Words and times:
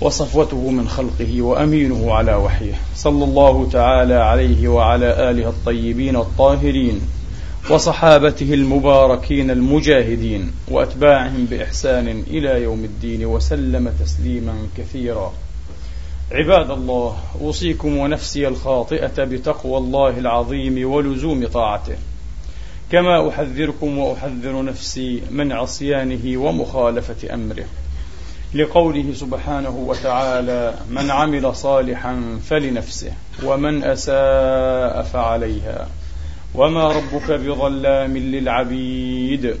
وصفوته 0.00 0.70
من 0.70 0.88
خلقه 0.88 1.42
وأمينه 1.42 2.14
على 2.14 2.34
وحيه. 2.34 2.74
صلى 2.94 3.24
الله 3.24 3.68
تعالى 3.72 4.14
عليه 4.14 4.68
وعلى 4.68 5.30
آله 5.30 5.48
الطيبين 5.48 6.16
الطاهرين 6.16 7.00
وصحابته 7.70 8.54
المباركين 8.54 9.50
المجاهدين 9.50 10.52
وأتباعهم 10.68 11.44
بإحسان 11.50 12.08
إلى 12.26 12.62
يوم 12.62 12.84
الدين 12.84 13.26
وسلم 13.26 13.92
تسليما 14.00 14.54
كثيرا. 14.78 15.32
عباد 16.32 16.70
الله 16.70 17.16
أوصيكم 17.40 17.96
ونفسي 17.96 18.48
الخاطئة 18.48 19.24
بتقوى 19.24 19.78
الله 19.78 20.18
العظيم 20.18 20.90
ولزوم 20.90 21.46
طاعته. 21.46 21.96
كما 22.92 23.28
أحذركم 23.28 23.98
وأحذر 23.98 24.62
نفسي 24.62 25.22
من 25.30 25.52
عصيانه 25.52 26.38
ومخالفة 26.40 27.34
أمره. 27.34 27.64
لقوله 28.54 29.12
سبحانه 29.14 29.70
وتعالى 29.70 30.74
من 30.90 31.10
عمل 31.10 31.56
صالحا 31.56 32.38
فلنفسه 32.48 33.12
ومن 33.44 33.84
أساء 33.84 35.02
فعليها 35.02 35.88
وما 36.54 36.88
ربك 36.88 37.30
بظلام 37.30 38.16
للعبيد. 38.16 39.54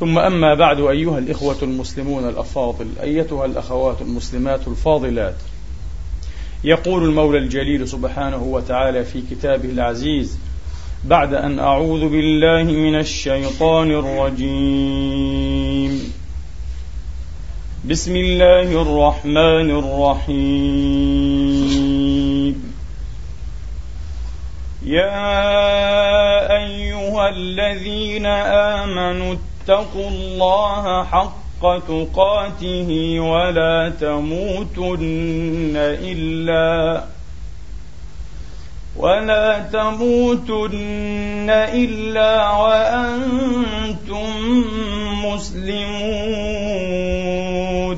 ثم 0.00 0.18
أما 0.18 0.54
بعد 0.54 0.80
أيها 0.80 1.18
الإخوة 1.18 1.56
المسلمون 1.62 2.28
الأفاضل 2.28 2.86
أيتها 3.02 3.44
الأخوات 3.44 4.02
المسلمات 4.02 4.68
الفاضلات 4.68 5.34
يقول 6.64 7.04
المولى 7.04 7.38
الجليل 7.38 7.88
سبحانه 7.88 8.42
وتعالى 8.42 9.04
في 9.04 9.22
كتابه 9.30 9.70
العزيز 9.70 10.38
بعد 11.04 11.34
أن 11.34 11.58
أعوذ 11.58 12.08
بالله 12.08 12.62
من 12.62 12.98
الشيطان 12.98 13.90
الرجيم. 13.90 15.75
بسم 17.86 18.16
الله 18.16 18.82
الرحمن 18.82 19.70
الرحيم. 19.78 21.14
يا 24.82 25.46
أيها 26.56 27.28
الذين 27.28 28.26
آمنوا 28.26 29.34
اتقوا 29.38 30.10
الله 30.10 31.04
حق 31.04 31.62
تقاته 31.62 32.90
ولا 33.20 33.92
تموتن 34.00 35.76
إلا 36.10 37.04
ولا 38.96 39.58
تموتن 39.72 41.50
إلا 41.50 42.50
وأنتم 42.50 44.26
مسلمون. 45.26 46.25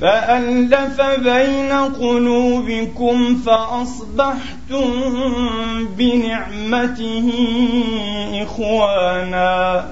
فألف 0.00 1.00
بين 1.00 1.72
قلوبكم 1.72 3.36
فأصبحتم 3.46 4.90
بنعمته 5.98 7.32
إخوانا 8.42 9.84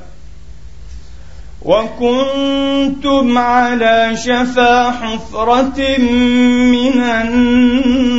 وكنتم 1.63 3.39
على 3.39 4.17
شفا 4.17 4.91
حفرة 4.91 5.99
من 5.99 7.01
النار 7.03 8.13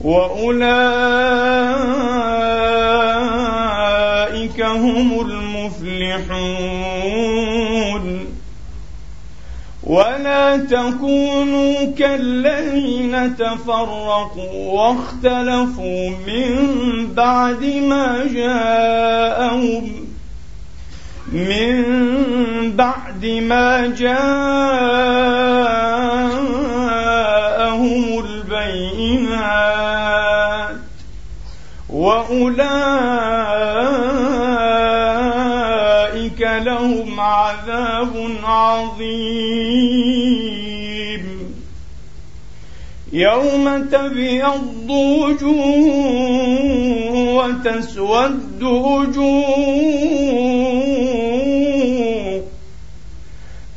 وأولئك 0.00 0.56
هم 4.62 5.20
المفلحون. 5.20 6.76
ولا 9.86 10.56
تكونوا 10.56 11.92
كالذين 11.98 13.36
تفرقوا 13.36 14.72
واختلفوا 14.72 16.10
من 16.26 16.66
بعد 17.14 17.64
ما 17.64 18.26
جاءهم 18.34 20.06
من 21.32 21.82
بعد 22.76 23.26
ما 23.26 23.86
جاءهم 23.86 24.26
البينات. 28.68 30.76
وأولئك 31.88 32.66
لهم 36.40 37.20
عذاب 37.20 38.30
عظيم. 38.44 39.96
يوم 43.12 43.88
تبيض 43.92 44.90
وجوه 44.90 45.86
وتسود 47.36 48.62
وجوه 48.62 49.56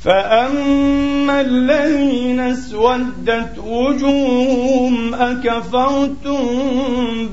فأما 0.04 1.42
الذين 1.42 2.40
اسودت 2.40 3.58
وجوههم 3.58 5.14
أكفرتم 5.14 6.48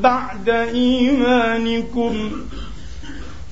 بعد 0.00 0.48
إيمانكم 0.48 2.30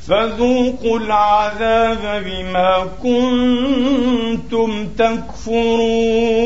فذوقوا 0.08 0.99
العذاب 0.99 2.25
بما 2.26 2.87
كنتم 3.02 4.87
تكفرون 4.99 6.44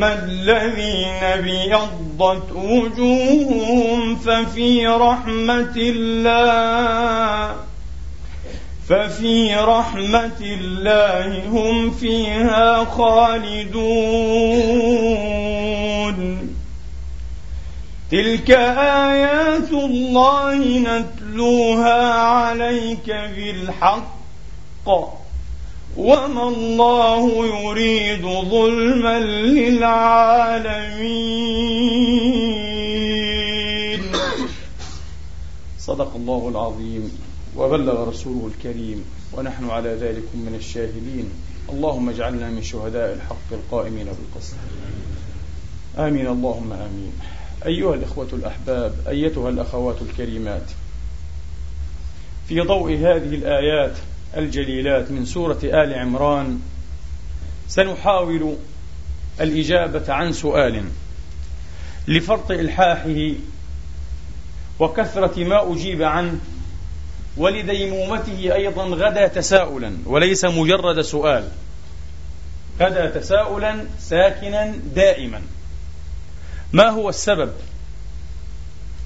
واما 0.00 0.24
الذين 0.24 1.22
ابيضت 1.22 2.52
وجوههم 2.52 4.16
ففي 4.16 4.86
رحمه 4.86 5.72
الله 5.76 7.56
ففي 8.88 9.54
رحمه 9.54 10.40
الله 10.40 11.46
هم 11.48 11.90
فيها 11.90 12.84
خالدون 12.84 13.80
تلك 18.10 18.50
آيات 19.10 19.72
الله 19.72 20.78
نتلو 20.78 21.10
نتلوها 21.30 22.12
عليك 22.22 23.10
بالحق 23.36 24.20
وما 26.00 26.48
الله 26.48 27.46
يريد 27.46 28.22
ظلما 28.22 29.18
للعالمين. 29.18 30.80
صدق 35.86 36.16
الله 36.16 36.48
العظيم. 36.48 37.10
وبلغ 37.56 38.08
رسوله 38.08 38.50
الكريم. 38.56 39.04
ونحن 39.32 39.70
على 39.70 39.90
ذلك 39.90 40.24
من 40.34 40.54
الشاهدين. 40.58 41.30
اللهم 41.68 42.08
اجعلنا 42.08 42.50
من 42.50 42.62
شهداء 42.62 43.12
الحق 43.14 43.52
القائمين 43.52 44.06
بالقسط. 44.06 44.54
آمين. 45.98 46.26
اللهم 46.26 46.72
آمين. 46.72 47.12
أيها 47.66 47.94
الإخوة 47.94 48.28
الأحباب 48.32 48.94
أيتها 49.08 49.48
الأخوات 49.48 49.96
الكريمات. 50.02 50.70
في 52.48 52.60
ضوء 52.60 52.92
هذه 52.92 53.34
الآيات 53.34 53.96
الجليلات 54.36 55.10
من 55.10 55.24
سورة 55.24 55.58
آل 55.64 55.94
عمران 55.94 56.60
سنحاول 57.68 58.56
الإجابة 59.40 60.12
عن 60.12 60.32
سؤال 60.32 60.84
لفرط 62.08 62.50
إلحاحه 62.50 63.32
وكثرة 64.78 65.44
ما 65.44 65.72
أجيب 65.72 66.02
عنه 66.02 66.38
ولديمومته 67.36 68.54
أيضا 68.54 68.84
غدا 68.84 69.26
تساؤلا 69.26 69.96
وليس 70.06 70.44
مجرد 70.44 71.00
سؤال 71.00 71.48
غدا 72.80 73.10
تساؤلا 73.10 73.84
ساكنا 73.98 74.74
دائما. 74.94 75.42
ما 76.72 76.88
هو 76.88 77.08
السبب 77.08 77.52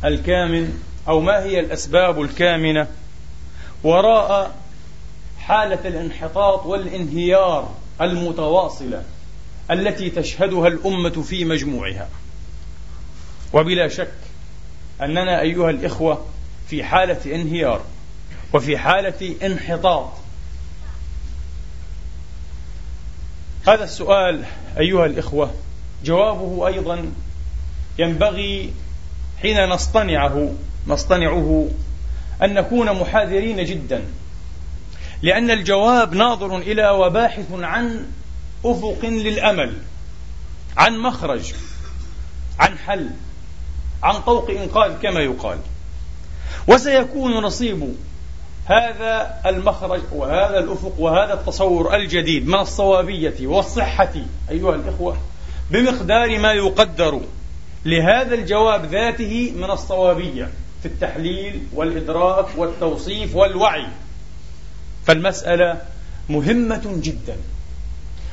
الكامن 0.05 0.79
أو 1.09 1.21
ما 1.21 1.43
هي 1.43 1.61
الأسباب 1.61 2.23
الكامنة 2.23 2.87
وراء 3.85 4.55
حالة 5.47 5.89
الانحطاط 5.89 6.67
والانهيار 6.67 7.75
المتواصلة 8.01 9.03
التي 9.71 10.11
تشهدها 10.11 10.69
الأمة 10.69 11.23
في 11.23 11.45
مجموعها. 11.45 12.09
وبلا 13.53 13.89
شك 13.89 14.13
أننا 15.03 15.41
أيها 15.41 15.71
الإخوة 15.71 16.27
في 16.69 16.85
حالة 16.85 17.35
انهيار 17.35 17.81
وفي 18.53 18.79
حالة 18.79 19.35
انحطاط. 19.47 20.11
هذا 23.67 23.85
السؤال 23.85 24.45
أيها 24.79 25.07
الإخوة 25.07 25.55
جوابه 26.05 26.67
أيضا 26.67 27.13
ينبغي 27.99 28.73
حين 29.43 29.69
نصطنعه 29.69 30.53
نصطنعه 30.87 31.69
أن 32.43 32.55
نكون 32.55 33.01
محاذرين 33.01 33.65
جدا. 33.65 34.05
لأن 35.25 35.51
الجواب 35.51 36.15
ناظر 36.15 36.59
إلى 36.59 36.91
وباحث 36.91 37.47
عن 37.53 38.07
أفق 38.65 38.99
للأمل 39.03 39.73
عن 40.77 40.99
مخرج 40.99 41.53
عن 42.59 42.79
حل 42.79 43.11
عن 44.03 44.15
طوق 44.23 44.51
إنقاذ 44.51 44.93
كما 45.03 45.21
يقال. 45.21 45.59
وسيكون 46.69 47.33
نصيب 47.33 47.95
هذا 48.65 49.41
المخرج 49.47 50.01
وهذا 50.13 50.59
الأفق 50.59 50.95
وهذا 50.99 51.35
التصور 51.35 51.95
الجديد 51.97 52.47
من 52.49 52.59
الصوابية 52.59 53.47
والصحة 53.47 54.13
أيها 54.51 54.75
الإخوة 54.75 55.17
بمقدار 55.71 56.39
ما 56.39 56.53
يقدر 56.53 57.21
لهذا 57.85 58.35
الجواب 58.35 58.85
ذاته 58.85 59.53
من 59.57 59.71
الصوابية 59.71 60.51
في 60.83 60.89
التحليل 60.89 61.63
والإدراك 61.75 62.47
والتوصيف 62.57 63.37
والوعي. 63.37 63.87
فالمسألة 65.07 65.81
مهمة 66.29 66.83
جدا. 67.03 67.37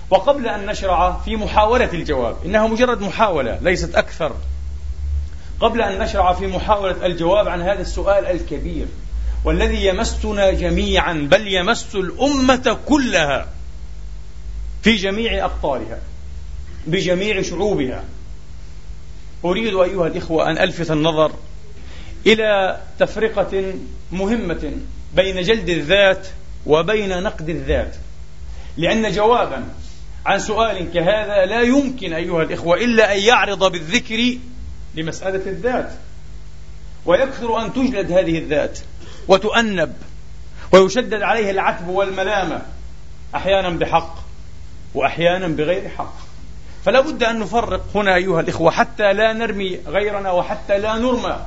وقبل 0.09 0.47
أن 0.47 0.65
نشرع 0.65 1.19
في 1.25 1.35
محاولة 1.35 1.89
الجواب 1.93 2.35
إنها 2.45 2.67
مجرد 2.67 3.01
محاولة 3.01 3.59
ليست 3.61 3.95
أكثر. 3.95 4.35
قبل 5.59 5.81
أن 5.81 5.99
نشرع 5.99 6.33
في 6.33 6.47
محاولة 6.47 7.05
الجواب 7.05 7.47
عن 7.47 7.61
هذا 7.61 7.81
السؤال 7.81 8.25
الكبير 8.25 8.85
والذي 9.45 9.85
يمسنا 9.85 10.51
جميعا 10.51 11.13
بل 11.13 11.47
يمس 11.47 11.95
الأمة 11.95 12.77
كلها 12.85 13.47
في 14.83 14.95
جميع 14.95 15.45
أقطارها 15.45 15.99
بجميع 16.87 17.41
شعوبها. 17.41 18.03
أريد 19.45 19.75
أيها 19.75 20.07
الإخوة 20.07 20.49
أن 20.49 20.57
ألفت 20.57 20.91
النظر 20.91 21.31
إلى 22.25 22.79
تفرقة 22.99 23.73
مهمة 24.11 24.73
بين 25.15 25.41
جلد 25.41 25.69
الذات 25.69 26.27
وبين 26.65 27.23
نقد 27.23 27.49
الذات. 27.49 27.95
لأن 28.77 29.11
جوابا 29.11 29.63
عن 30.25 30.39
سؤال 30.39 30.91
كهذا 30.93 31.45
لا 31.45 31.61
يمكن 31.61 32.13
أيها 32.13 32.43
الإخوة 32.43 32.77
إلا 32.77 33.13
أن 33.15 33.19
يعرض 33.19 33.71
بالذكر 33.71 34.37
لمسألة 34.95 35.51
الذات. 35.51 35.91
ويكثر 37.05 37.65
أن 37.65 37.73
تجلد 37.73 38.11
هذه 38.11 38.37
الذات 38.37 38.79
وتؤنب 39.27 39.93
ويشدد 40.71 41.21
عليه 41.21 41.51
العتب 41.51 41.87
والملامة 41.87 42.61
أحيانا 43.35 43.69
بحق 43.69 44.15
وأحيانا 44.93 45.47
بغير 45.47 45.89
حق. 45.89 46.13
فلا 46.85 47.01
بد 47.01 47.23
أن 47.23 47.39
نفرق 47.39 47.85
هنا 47.95 48.15
أيها 48.15 48.39
الإخوة 48.39 48.71
حتى 48.71 49.13
لا 49.13 49.33
نرمي 49.33 49.79
غيرنا 49.87 50.31
وحتى 50.31 50.77
لا 50.77 50.97
نرمى 50.97 51.45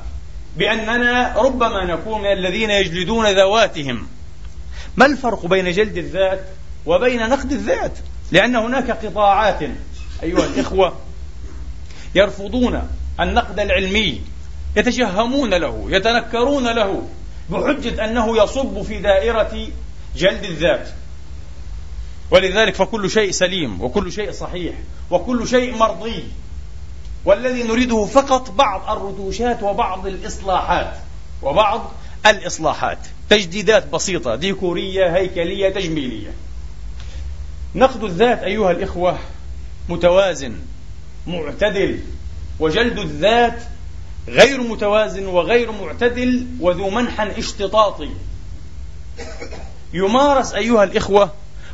بأننا 0.57 1.33
ربما 1.37 1.85
نكون 1.85 2.21
من 2.21 2.31
الذين 2.31 2.69
يجلدون 2.71 3.25
ذواتهم. 3.27 4.07
ما 4.97 5.05
الفرق 5.05 5.45
بين 5.45 5.71
جلد 5.71 5.97
الذات 5.97 6.45
وبين 6.85 7.29
نقد 7.29 7.51
الذات؟ 7.51 7.97
لأن 8.31 8.55
هناك 8.55 8.91
قطاعات 8.91 9.61
أيها 10.23 10.45
الإخوة 10.45 10.95
يرفضون 12.15 12.89
النقد 13.19 13.59
العلمي 13.59 14.21
يتجهمون 14.75 15.53
له 15.53 15.85
يتنكرون 15.89 16.67
له 16.67 17.07
بحجة 17.49 18.05
أنه 18.05 18.43
يصب 18.43 18.81
في 18.81 18.99
دائرة 18.99 19.67
جلد 20.15 20.43
الذات. 20.43 20.89
ولذلك 22.31 22.75
فكل 22.75 23.09
شيء 23.09 23.31
سليم 23.31 23.81
وكل 23.81 24.11
شيء 24.11 24.31
صحيح 24.31 24.75
وكل 25.11 25.47
شيء 25.47 25.75
مرضي. 25.77 26.23
والذي 27.25 27.63
نريده 27.63 28.05
فقط 28.05 28.51
بعض 28.51 28.97
الرتوشات 28.97 29.63
وبعض 29.63 30.07
الإصلاحات 30.07 30.93
وبعض 31.41 31.91
الإصلاحات. 32.25 32.99
تجديدات 33.29 33.87
بسيطة 33.87 34.35
ديكورية 34.35 35.15
هيكلية 35.15 35.69
تجميلية. 35.69 36.33
نقد 37.75 38.03
الذات 38.03 38.43
أيها 38.43 38.71
الإخوة 38.71 39.19
متوازن 39.89 40.55
معتدل 41.27 41.99
وجلد 42.59 42.99
الذات 42.99 43.63
غير 44.27 44.61
متوازن 44.61 45.25
وغير 45.25 45.71
معتدل 45.71 46.45
وذو 46.59 46.89
منحى 46.89 47.39
اشتطاطي. 47.39 48.09
يمارس 49.93 50.53
أيها 50.53 50.83
الإخوة 50.83 51.31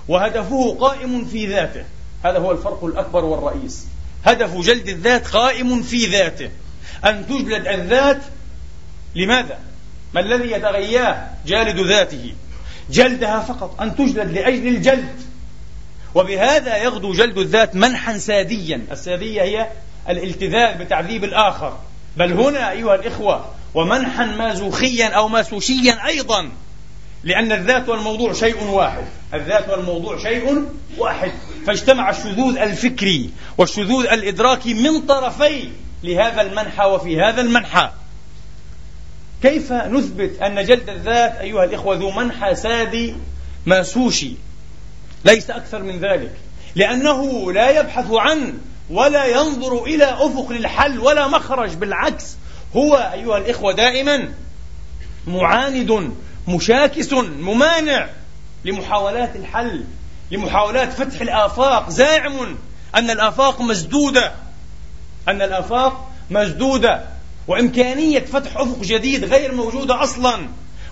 وهدفه 0.07 0.77
قائم 0.79 1.25
في 1.25 1.47
ذاته. 1.47 1.83
هذا 2.23 2.39
هو 2.39 2.51
الفرق 2.51 2.85
الأكبر 2.85 3.25
والرئيس. 3.25 3.85
هدف 4.25 4.57
جلد 4.57 4.87
الذات 4.87 5.27
قائم 5.27 5.81
في 5.81 6.05
ذاته. 6.05 6.49
أن 7.05 7.27
تجلد 7.27 7.67
الذات 7.67 8.21
لماذا؟ 9.15 9.59
ما 10.13 10.21
الذي 10.21 10.51
يتغياه 10.51 11.27
جالد 11.45 11.79
ذاته. 11.79 12.33
جلدها 12.89 13.39
فقط 13.39 13.81
أن 13.81 13.95
تجلد 13.95 14.31
لأجل 14.31 14.67
الجلد. 14.67 15.21
وبهذا 16.15 16.77
يغدو 16.77 17.13
جلد 17.13 17.37
الذات 17.37 17.75
منحا 17.75 18.17
ساديا. 18.17 18.81
السادية 18.91 19.41
هي 19.41 19.67
الالتذاذ 20.09 20.77
بتعذيب 20.77 21.23
الآخر. 21.23 21.77
بل 22.17 22.33
هنا 22.33 22.71
أيها 22.71 22.95
الإخوة 22.95 23.45
ومنحا 23.73 24.25
مازوخيا 24.25 25.07
أو 25.07 25.27
ماسوشيا 25.27 26.05
أيضا. 26.07 26.49
لأن 27.23 27.51
الذات 27.51 27.89
والموضوع 27.89 28.33
شيء 28.33 28.63
واحد. 28.63 29.05
الذات 29.33 29.69
والموضوع 29.69 30.23
شيء 30.23 30.65
واحد. 30.97 31.31
فاجتمع 31.67 32.09
الشذوذ 32.09 32.57
الفكري 32.57 33.29
والشذوذ 33.57 34.05
الإدراكي 34.05 34.73
من 34.73 35.01
طرفي 35.01 35.69
لهذا 36.03 36.41
المنحى 36.41 36.85
وفي 36.85 37.21
هذا 37.21 37.41
المنحى. 37.41 37.89
كيف 39.41 39.71
نثبت 39.71 40.41
أن 40.41 40.65
جلد 40.65 40.89
الذات 40.89 41.35
أيها 41.35 41.63
الإخوة 41.63 41.95
ذو 41.95 42.11
منحى 42.11 42.55
سادي 42.55 43.15
ماسوشي؟ 43.65 44.33
ليس 45.25 45.49
أكثر 45.49 45.83
من 45.83 45.99
ذلك 45.99 46.31
لأنه 46.75 47.51
لا 47.51 47.79
يبحث 47.79 48.11
عن 48.11 48.53
ولا 48.89 49.25
ينظر 49.25 49.83
إلى 49.83 50.05
أفق 50.05 50.51
للحل 50.51 50.99
ولا 50.99 51.27
مخرج 51.27 51.73
بالعكس 51.73 52.35
هو 52.75 53.11
أيها 53.13 53.37
الإخوة 53.37 53.73
دائما 53.73 54.33
معاند 55.27 56.11
مشاكس 56.47 57.13
ممانع 57.13 58.09
لمحاولات 58.65 59.35
الحل 59.35 59.83
لمحاولات 60.31 60.93
فتح 60.93 61.21
الآفاق. 61.21 61.89
زاعم 61.89 62.57
أن 62.95 63.09
الآفاق 63.09 63.61
مسدودة 63.61 64.31
أن 65.27 65.41
الآفاق 65.41 66.11
مسدودة. 66.29 67.03
وإمكانية 67.51 68.19
فتح 68.19 68.57
أفق 68.57 68.81
جديد 68.81 69.25
غير 69.25 69.55
موجودة 69.55 70.03
أصلا. 70.03 70.47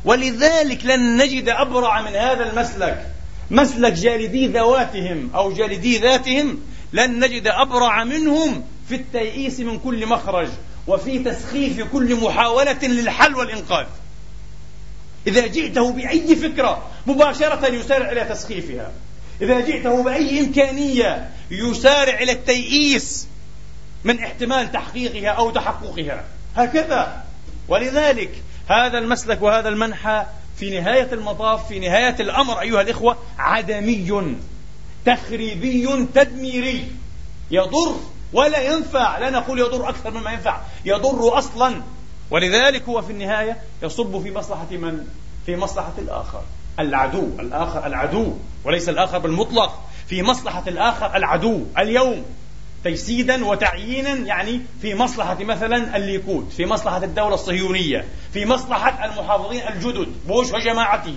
ولذلك 0.05 0.85
لن 0.85 1.17
نجد 1.17 1.49
أبرع 1.49 2.01
من 2.01 2.15
هذا 2.15 2.51
المسلك. 2.51 3.05
مسلك 3.51 3.93
جالدي 3.93 4.47
ذواتهم 4.47 5.29
أو 5.35 5.53
جالدي 5.53 5.97
ذاتهم. 5.97 6.59
لن 6.93 7.19
نجد 7.19 7.47
أبرع 7.47 8.03
منهم 8.03 8.63
في 8.89 8.95
التيئيس 8.95 9.59
من 9.59 9.79
كل 9.79 10.05
مخرج 10.05 10.47
وفي 10.87 11.19
تسخيف 11.19 11.81
كل 11.93 12.15
محاولة 12.15 12.79
للحل 12.83 13.35
والإنقاذ. 13.35 13.85
إذا 15.27 15.47
جئته 15.47 15.91
بأي 15.91 16.35
فكرة 16.35 16.87
مباشرة 17.07 17.67
يسارع 17.67 18.11
إلى 18.11 18.23
تسخيفها. 18.23 18.91
إذا 19.41 19.59
جئته 19.59 20.03
بأي 20.03 20.39
إمكانية 20.39 21.29
يسارع 21.51 22.19
إلى 22.19 22.31
التيئيس 22.31 23.27
من 24.03 24.19
احتمال 24.19 24.71
تحقيقها 24.71 25.29
أو 25.29 25.51
تحققها. 25.51 26.23
هكذا. 26.55 27.23
ولذلك 27.67 28.43
هذا 28.67 28.97
المسلك 28.97 29.41
وهذا 29.41 29.69
المنحى 29.69 30.25
في 30.57 30.79
نهاية 30.79 31.13
المطاف 31.13 31.67
في 31.67 31.79
نهاية 31.79 32.15
الأمر 32.19 32.61
أيها 32.61 32.81
الإخوة 32.81 33.17
عدمي 33.37 34.37
تخريبي 35.05 36.07
تدميري. 36.15 36.91
يضر 37.51 37.95
ولا 38.33 38.61
ينفع. 38.61 39.17
لا 39.17 39.29
نقول 39.29 39.59
يضر 39.59 39.89
أكثر 39.89 40.11
مما 40.11 40.31
ينفع 40.31 40.61
يضر 40.85 41.37
أصلا. 41.37 41.81
ولذلك 42.31 42.83
هو 42.83 43.01
في 43.01 43.11
النهاية 43.11 43.57
يصب 43.83 44.23
في 44.23 44.31
مصلحة 44.31 44.67
من؟ 44.71 45.07
في 45.45 45.55
مصلحة 45.55 45.93
الآخر 45.97 46.41
العدو. 46.79 47.27
الآخر 47.39 47.87
العدو 47.87 48.33
وليس 48.63 48.89
الآخر 48.89 49.17
بالمطلق. 49.17 49.81
في 50.07 50.23
مصلحة 50.23 50.63
الآخر 50.67 51.15
العدو. 51.15 51.63
اليوم 51.77 52.25
تجسيدا 52.83 53.45
وتعيينا 53.45 54.09
يعني 54.09 54.61
في 54.81 54.95
مصلحة 54.95 55.43
مثلا 55.43 55.97
الليكود 55.97 56.49
في 56.57 56.65
مصلحة 56.65 57.03
الدولة 57.03 57.33
الصهيونية 57.33 58.05
في 58.33 58.45
مصلحة 58.45 59.05
المحافظين 59.05 59.61
الجدد 59.67 60.07
بوش 60.27 60.51
وجماعته. 60.53 61.15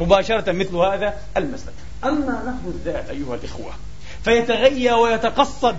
مباشرة 0.00 0.52
مثل 0.52 0.76
هذا 0.76 1.14
المسلك 1.36 1.72
أما 2.04 2.42
نقد 2.46 2.74
الذات 2.74 3.10
أيها 3.10 3.34
الإخوة 3.34 3.72
فيتغيى 4.24 4.92
ويتقصد 4.92 5.76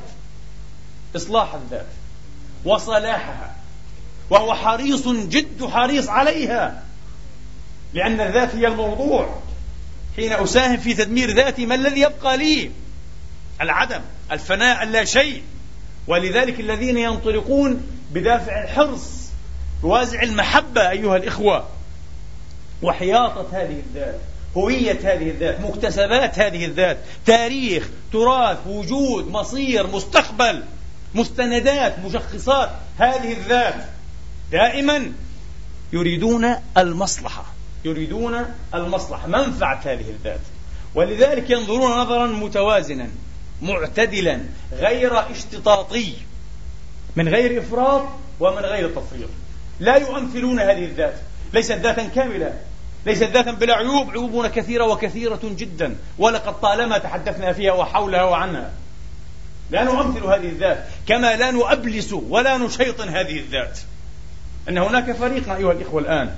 إصلاح 1.16 1.54
الذات 1.54 1.88
وصلاحها 2.66 3.56
وهو 4.30 4.54
حريص 4.54 5.08
جد 5.08 5.66
حريص 5.66 6.10
عليها 6.10 6.84
لأن 7.94 8.22
الذات 8.22 8.56
هي 8.56 8.68
الموضوع. 8.68 9.40
حين 10.16 10.34
أساهم 10.34 10.78
في 10.78 10.94
تدمير 10.94 11.32
ذاتي 11.32 11.66
ما 11.66 11.76
الذي 11.76 12.02
يبقى 12.02 12.38
لي؟ 12.38 12.72
العدم 13.62 14.02
الفناء 14.32 14.84
اللا 14.84 15.06
شيء. 15.06 15.44
ولذلك 16.08 16.60
الذين 16.60 16.98
ينطلقون 16.98 17.82
بدافع 18.12 18.64
الحرص 18.64 19.30
بوازع 19.84 20.22
المحبة 20.22 20.90
أيها 20.90 21.18
الإخوة. 21.18 21.68
وحياطة 22.82 23.48
هذه 23.52 23.80
الذات 23.88 24.20
هوية 24.58 25.00
هذه 25.04 25.30
الذات 25.30 25.62
مكتسبات 25.62 26.40
هذه 26.40 26.66
الذات. 26.66 26.98
تاريخ 27.26 27.90
تراث 28.14 28.58
وجود 28.68 29.28
مصير 29.28 29.88
مستقبل 29.88 30.64
مستندات 31.16 32.00
مشخصات. 32.00 32.70
هذه 32.98 33.32
الذات 33.32 33.86
دائما 34.52 35.12
يريدون 35.94 36.56
المصلحة 36.78 37.46
يريدون 37.86 38.46
المصلحة 38.74 39.28
منفعة 39.28 39.82
هذه 39.86 40.10
الذات. 40.10 40.40
ولذلك 40.96 41.50
ينظرون 41.50 41.92
نظرا 41.92 42.28
متوازنا. 42.28 43.10
معتدلا 43.62 44.42
غير 44.74 45.32
اشتطاطي. 45.32 46.14
من 47.16 47.28
غير 47.30 47.62
إفراط 47.62 48.04
ومن 48.40 48.58
غير 48.58 48.90
تفريط. 48.90 49.30
لا 49.80 49.96
يؤمثلون 49.96 50.60
هذه 50.60 50.86
الذات. 50.86 51.16
ليست 51.54 51.72
ذاتا 51.72 52.08
كاملة. 52.08 52.54
ليست 53.06 53.24
ذاتا 53.24 53.52
بلا 53.52 53.76
عيوب. 53.76 54.10
عيوبنا 54.10 54.48
كثيرة 54.48 54.86
وكثيرة 54.86 55.40
جدا. 55.44 55.96
ولقد 56.18 56.62
طالما 56.62 56.98
تحدثنا 56.98 57.54
فيها 57.54 57.74
وحولها 57.74 58.24
وعنها. 58.24 58.72
لا 59.72 59.84
نؤمثل 59.84 60.26
هذه 60.26 60.50
الذات. 60.50 60.86
كما 61.08 61.36
لا 61.36 61.52
نؤبلس 61.52 62.14
ولا 62.14 62.58
نشيطن 62.58 63.10
هذه 63.10 63.38
الذات. 63.40 63.80
أن 64.70 64.78
هناك 64.78 65.12
فريق 65.12 65.56
أيها 65.56 65.72
الإخوة 65.72 66.02
الآن 66.02 66.36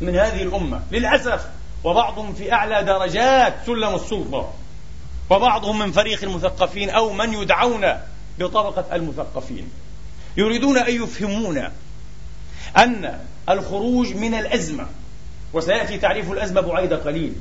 من 0.00 0.16
هذه 0.16 0.42
الأمة. 0.42 0.82
للأسف 0.90 1.46
وبعضهم 1.84 2.34
في 2.34 2.52
أعلى 2.52 2.82
درجات 2.82 3.54
سلم 3.66 3.94
السلطة. 3.94 4.52
وبعضهم 5.30 5.78
من 5.78 5.92
فريق 5.92 6.22
المثقفين 6.22 6.90
أو 6.90 7.12
من 7.12 7.34
يدعون 7.34 7.86
بطبقة 8.38 8.96
المثقفين. 8.96 9.68
يريدون 10.36 10.78
أن 10.78 11.02
يفهمونا 11.02 11.72
أن 12.76 13.18
الخروج 13.48 14.14
من 14.14 14.34
الأزمة 14.34 14.86
وسيأتي 15.52 15.98
تعريف 15.98 16.32
الأزمة 16.32 16.60
بعيد 16.60 16.92
قليل. 16.92 17.32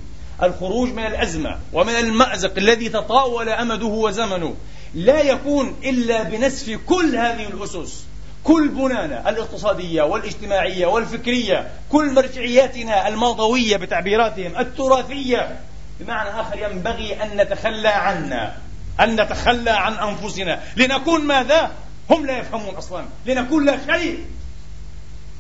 الخروج 0.44 0.90
من 0.90 1.06
الأزمة 1.06 1.60
ومن 1.74 1.94
المأزق 1.94 2.58
الذي 2.58 2.90
تطاول 2.90 3.50
أمده 3.50 3.86
وزمنه 3.86 4.56
لا 4.94 5.22
يكون 5.22 5.76
إلا 5.84 6.24
بنسف 6.24 6.80
كل 6.86 7.16
هذه 7.16 7.48
الأسس 7.48 8.06
كل 8.44 8.68
بنانا 8.68 9.30
الاقتصادية 9.30 10.02
والاجتماعية 10.02 10.86
والفكرية 10.86 11.72
كل 11.92 12.14
مرجعياتنا 12.14 13.08
الماضوية 13.08 13.78
بتعبيراتهم 13.78 14.58
التراثية 14.58 15.60
بمعنى 16.00 16.42
آخر 16.42 16.60
ينبغي 16.60 17.24
أن 17.24 17.38
نتخلى 17.38 17.88
عنا 17.88 18.58
أن 19.00 19.22
نتخلى 19.22 19.72
عن 19.72 19.94
أنفسنا. 19.94 20.64
لنكون 20.76 21.22
ماذا؟ 21.22 21.72
هم 22.10 22.26
لا 22.26 22.38
يفهمون 22.38 22.76
أصلا. 22.76 23.06
لنكون 23.26 23.66
لا 23.66 23.78
شيء. 23.92 24.26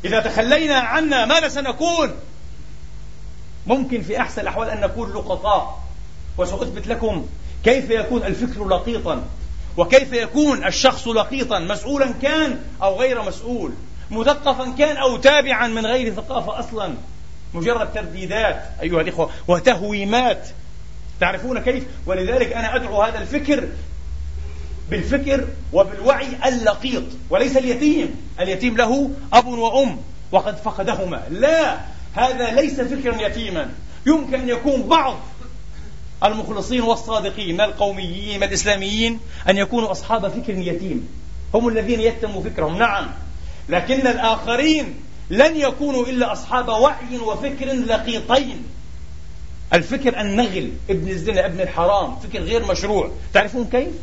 إذا 0.05 0.19
تخلينا 0.19 0.75
عنا 0.75 1.25
ماذا 1.25 1.47
سنكون؟ 1.47 2.11
ممكن 3.67 4.01
في 4.01 4.21
أحسن 4.21 4.41
الأحوال 4.41 4.69
أن 4.69 4.81
نكون 4.81 5.09
لقطاء. 5.13 5.79
وسأثبت 6.37 6.87
لكم 6.87 7.27
كيف 7.63 7.89
يكون 7.89 8.23
الفكر 8.23 8.67
لقيطا. 8.67 9.23
وكيف 9.77 10.13
يكون 10.13 10.65
الشخص 10.65 11.07
لقيطا 11.07 11.59
مسؤولا 11.59 12.13
كان 12.21 12.59
أو 12.83 12.99
غير 12.99 13.21
مسؤول. 13.21 13.71
مثقفا 14.11 14.75
كان 14.77 14.97
أو 14.97 15.17
تابعا 15.17 15.67
من 15.67 15.85
غير 15.85 16.13
ثقافة 16.13 16.59
أصلا. 16.59 16.93
مجرد 17.57 17.93
ترديدات 17.93 18.63
أيها 18.81 19.01
الإخوة 19.01 19.29
وتهويمات. 19.47 20.47
تعرفون 21.19 21.59
كيف؟ 21.59 21.83
ولذلك 22.05 22.53
أنا 22.53 22.75
أدعو 22.75 23.01
هذا 23.01 23.19
الفكر 23.19 23.67
بالفكر 24.89 25.47
وبالوعي 25.73 26.27
اللقيط 26.45 27.03
وليس 27.29 27.57
اليتيم. 27.57 28.15
اليتيم 28.39 28.77
له 28.77 29.11
أب 29.33 29.47
وأم 29.47 29.99
وقد 30.31 30.57
فقدهما. 30.57 31.23
لا 31.29 31.77
هذا 32.13 32.51
ليس 32.51 32.81
فكرا 32.81 33.21
يتيما. 33.21 33.69
يمكن 34.05 34.39
أن 34.39 34.49
يكون 34.49 34.83
بعض 34.83 35.17
المخلصين 36.23 36.81
والصادقين 36.81 37.55
من 37.55 37.61
القوميين 37.61 38.39
من 38.39 38.47
الإسلاميين 38.47 39.19
أن 39.49 39.57
يكونوا 39.57 39.91
أصحاب 39.91 40.27
فكر 40.27 40.53
يتيم. 40.53 41.07
هم 41.53 41.67
الذين 41.67 42.01
يتموا 42.01 42.43
فكرهم 42.43 42.77
نعم. 42.77 43.07
لكن 43.69 44.07
الآخرين 44.07 44.95
لن 45.29 45.55
يكونوا 45.55 46.05
إلا 46.05 46.31
أصحاب 46.31 46.67
وعي 46.67 47.17
وفكر 47.17 47.65
لقيطين. 47.65 48.63
الفكر 49.73 50.21
النغل 50.21 50.71
ابن 50.89 51.09
الزنا 51.09 51.45
ابن 51.45 51.61
الحرام 51.61 52.15
فكر 52.15 52.39
غير 52.39 52.65
مشروع. 52.65 53.11
تعرفون 53.33 53.65
كيف؟ 53.65 53.93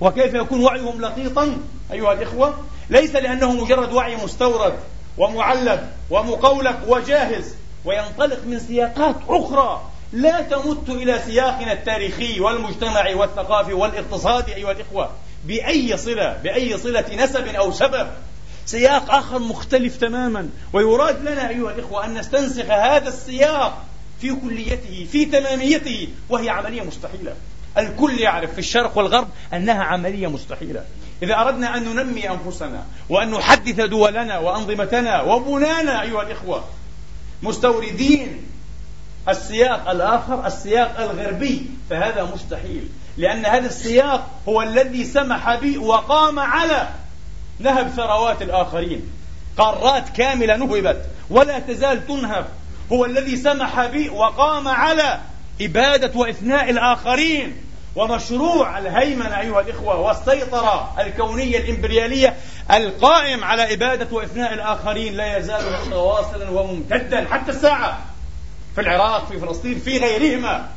وكيف 0.00 0.34
يكون 0.34 0.64
وعيهم 0.64 1.00
لقيطا؟ 1.00 1.56
أيها 1.92 2.12
الإخوة 2.12 2.54
ليس 2.90 3.16
لأنه 3.16 3.52
مجرد 3.52 3.92
وعي 3.92 4.16
مستورد 4.16 4.74
ومعلب 5.18 5.90
ومقولب 6.10 6.76
وجاهز 6.88 7.54
وينطلق 7.84 8.38
من 8.46 8.58
سياقات 8.58 9.16
أخرى 9.28 9.82
لا 10.12 10.40
تمت 10.40 10.88
إلى 10.88 11.18
سياقنا 11.26 11.72
التاريخي 11.72 12.40
والمجتمعي 12.40 13.14
والثقافي 13.14 13.72
والاقتصادي 13.72 14.54
أيها 14.54 14.72
الإخوة 14.72 15.10
بأي 15.44 15.96
صلة 15.96 16.32
بأي 16.42 16.78
صلة 16.78 17.04
نسب 17.24 17.46
أو 17.46 17.72
سبب. 17.72 18.08
سياق 18.68 19.10
آخر 19.14 19.38
مختلف 19.38 19.96
تماما. 19.96 20.48
ويراد 20.72 21.20
لنا 21.22 21.48
أيها 21.48 21.70
الإخوة 21.70 22.04
أن 22.04 22.14
نستنسخ 22.14 22.64
هذا 22.64 23.08
السياق 23.08 23.84
في 24.20 24.34
كليته 24.34 25.06
في 25.12 25.24
تماميته 25.24 26.08
وهي 26.28 26.50
عملية 26.50 26.82
مستحيلة. 26.82 27.34
الكل 27.78 28.20
يعرف 28.20 28.52
في 28.52 28.58
الشرق 28.58 28.98
والغرب 28.98 29.28
أنها 29.52 29.84
عملية 29.84 30.26
مستحيلة. 30.26 30.84
إذا 31.22 31.34
أردنا 31.34 31.76
أن 31.76 31.84
ننمي 31.84 32.30
أنفسنا 32.30 32.84
وأن 33.08 33.30
نحدث 33.30 33.80
دولنا 33.80 34.38
وأنظمتنا 34.38 35.22
وبنانا 35.22 36.02
أيها 36.02 36.22
الإخوة 36.22 36.64
مستوردين 37.42 38.44
السياق 39.28 39.90
الآخر 39.90 40.46
السياق 40.46 41.00
الغربي 41.00 41.66
فهذا 41.90 42.30
مستحيل. 42.34 42.88
لأن 43.16 43.46
هذا 43.46 43.66
السياق 43.66 44.30
هو 44.48 44.62
الذي 44.62 45.04
سمح 45.04 45.54
بي 45.54 45.78
وقام 45.78 46.38
على 46.38 46.88
نهب 47.58 47.88
ثروات 47.88 48.42
الآخرين. 48.42 49.10
قارات 49.58 50.08
كاملة 50.08 50.56
نهبت 50.56 51.04
ولا 51.30 51.58
تزال 51.58 52.06
تنهب. 52.06 52.46
هو 52.92 53.04
الذي 53.04 53.36
سمح 53.36 53.86
بي 53.86 54.08
وقام 54.08 54.68
على 54.68 55.20
إبادة 55.60 56.18
وإثناء 56.18 56.70
الآخرين. 56.70 57.56
ومشروع 57.96 58.78
الهيمنة 58.78 59.40
أيها 59.40 59.60
الإخوة 59.60 60.00
والسيطرة 60.00 60.94
الكونية 61.00 61.58
الإمبريالية 61.58 62.36
القائم 62.70 63.44
على 63.44 63.74
إبادة 63.74 64.06
وإفناء 64.12 64.54
الآخرين 64.54 65.14
لا 65.14 65.38
يزال 65.38 65.64
متواصلا 65.86 66.50
وممتدا 66.50 67.26
حتى 67.30 67.50
الساعة 67.50 67.98
في 68.74 68.80
العراق 68.80 69.28
في 69.28 69.38
فلسطين 69.38 69.78
في 69.78 69.98
غيرهما. 69.98 70.68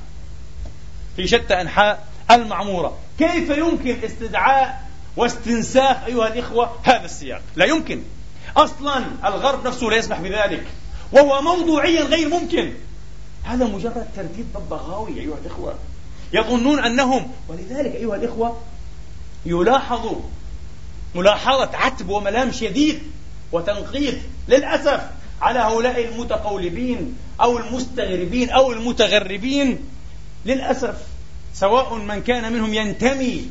في 1.15 1.27
شتى 1.27 1.61
أنحاء 1.61 2.07
المعمورة. 2.31 2.97
كيف 3.19 3.49
يمكن 3.49 3.97
استدعاء 4.05 4.90
واستنساخ 5.17 5.97
أيها 6.07 6.27
الإخوة 6.27 6.71
هذا 6.83 7.05
السياق. 7.05 7.41
لا 7.55 7.65
يمكن. 7.65 8.03
أصلا 8.57 9.05
الغرب 9.25 9.67
نفسه 9.67 9.87
لا 9.87 9.95
يسمح 9.95 10.19
بذلك. 10.19 10.63
وهو 11.11 11.41
موضوعيا 11.41 12.03
غير 12.03 12.29
ممكن. 12.29 12.73
هذا 13.43 13.65
مجرد 13.65 14.07
ترديد 14.15 14.45
ببغاوي 14.55 15.19
أيها 15.19 15.37
الإخوة. 15.45 15.75
يظنون 16.33 16.79
أنهم 16.79 17.31
ولذلك 17.47 17.95
أيها 17.95 18.15
الإخوة 18.15 18.57
يلاحظ 19.45 20.15
ملاحظة 21.15 21.77
عتب 21.77 22.09
وملام 22.09 22.51
شديد 22.51 22.99
وتنقيط 23.51 24.15
للأسف 24.47 25.01
على 25.41 25.59
هؤلاء 25.59 26.05
المتقولبين 26.05 27.17
أو 27.41 27.57
المستغربين 27.57 28.49
أو 28.49 28.71
المتغربين. 28.71 29.79
للأسف 30.45 30.95
سواء 31.53 31.95
من 31.95 32.21
كان 32.21 32.53
منهم 32.53 32.73
ينتمي 32.73 33.45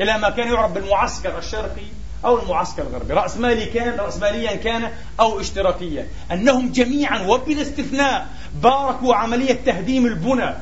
إلى 0.00 0.18
ما 0.18 0.30
كان 0.30 0.52
يعرف 0.52 0.72
بالمعسكر 0.72 1.38
الشرقي 1.38 1.86
أو 2.24 2.42
المعسكر 2.42 2.82
الغربي. 2.82 3.14
رأسمالي 3.14 3.66
كان 3.66 3.98
رأسماليا 3.98 4.54
كان 4.54 4.90
أو 5.20 5.40
اشتراكيا. 5.40 6.08
أنهم 6.32 6.72
جميعا 6.72 7.26
وبلا 7.26 7.62
استثناء 7.62 8.26
باركوا 8.62 9.14
عملية 9.14 9.58
تهديم 9.66 10.06
البنى 10.06 10.54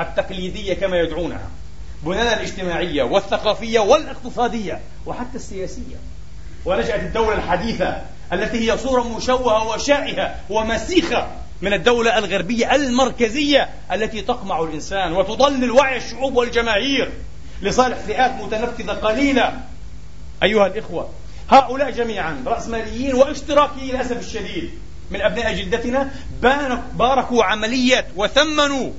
التقليدية 0.00 0.74
كما 0.74 0.96
يدعونها. 0.96 1.50
بنانا 2.02 2.34
الاجتماعية 2.36 3.02
والثقافية 3.02 3.80
والاقتصادية 3.80 4.80
وحتى 5.06 5.36
السياسية. 5.36 5.96
ونشأت 6.64 7.00
الدولة 7.00 7.34
الحديثة 7.34 8.02
التي 8.32 8.70
هي 8.70 8.78
صورة 8.78 9.16
مشوهة 9.16 9.68
وشائهة 9.68 10.34
ومسيخة 10.50 11.28
من 11.62 11.72
الدولة 11.72 12.18
الغربية 12.18 12.74
المركزية 12.74 13.68
التي 13.92 14.22
تقمع 14.22 14.60
الإنسان 14.60 15.12
وتضلل 15.12 15.70
وعي 15.70 15.96
الشعوب 15.96 16.36
والجماهير. 16.36 17.12
لصالح 17.62 17.98
فئات 17.98 18.42
متنفذة 18.42 18.92
قليلة. 18.92 19.60
أيها 20.42 20.66
الإخوة 20.66 21.08
هؤلاء 21.50 21.90
جميعا 21.90 22.42
رأسماليين 22.46 23.14
واشتراكيين 23.14 23.94
للأسف 23.94 24.18
الشديد 24.18 24.70
من 25.10 25.20
أبناء 25.20 25.54
جلدتنا 25.54 26.10
باركوا 26.94 27.44
عملية 27.44 28.06
وثمنوا 28.16 28.90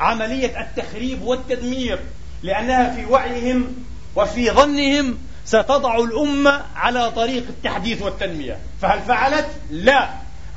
عملية 0.00 0.60
التخريب 0.60 1.22
والتدمير 1.22 1.98
لأنها 2.42 2.94
في 2.94 3.04
وعيهم 3.04 3.74
وفي 4.16 4.50
ظنهم 4.50 5.18
ستضع 5.44 5.98
الأمة 5.98 6.62
على 6.76 7.10
طريق 7.10 7.44
التحديث 7.48 8.02
والتنمية. 8.02 8.58
فهل 8.82 9.00
فعلت؟ 9.00 9.46
لا. 9.70 10.08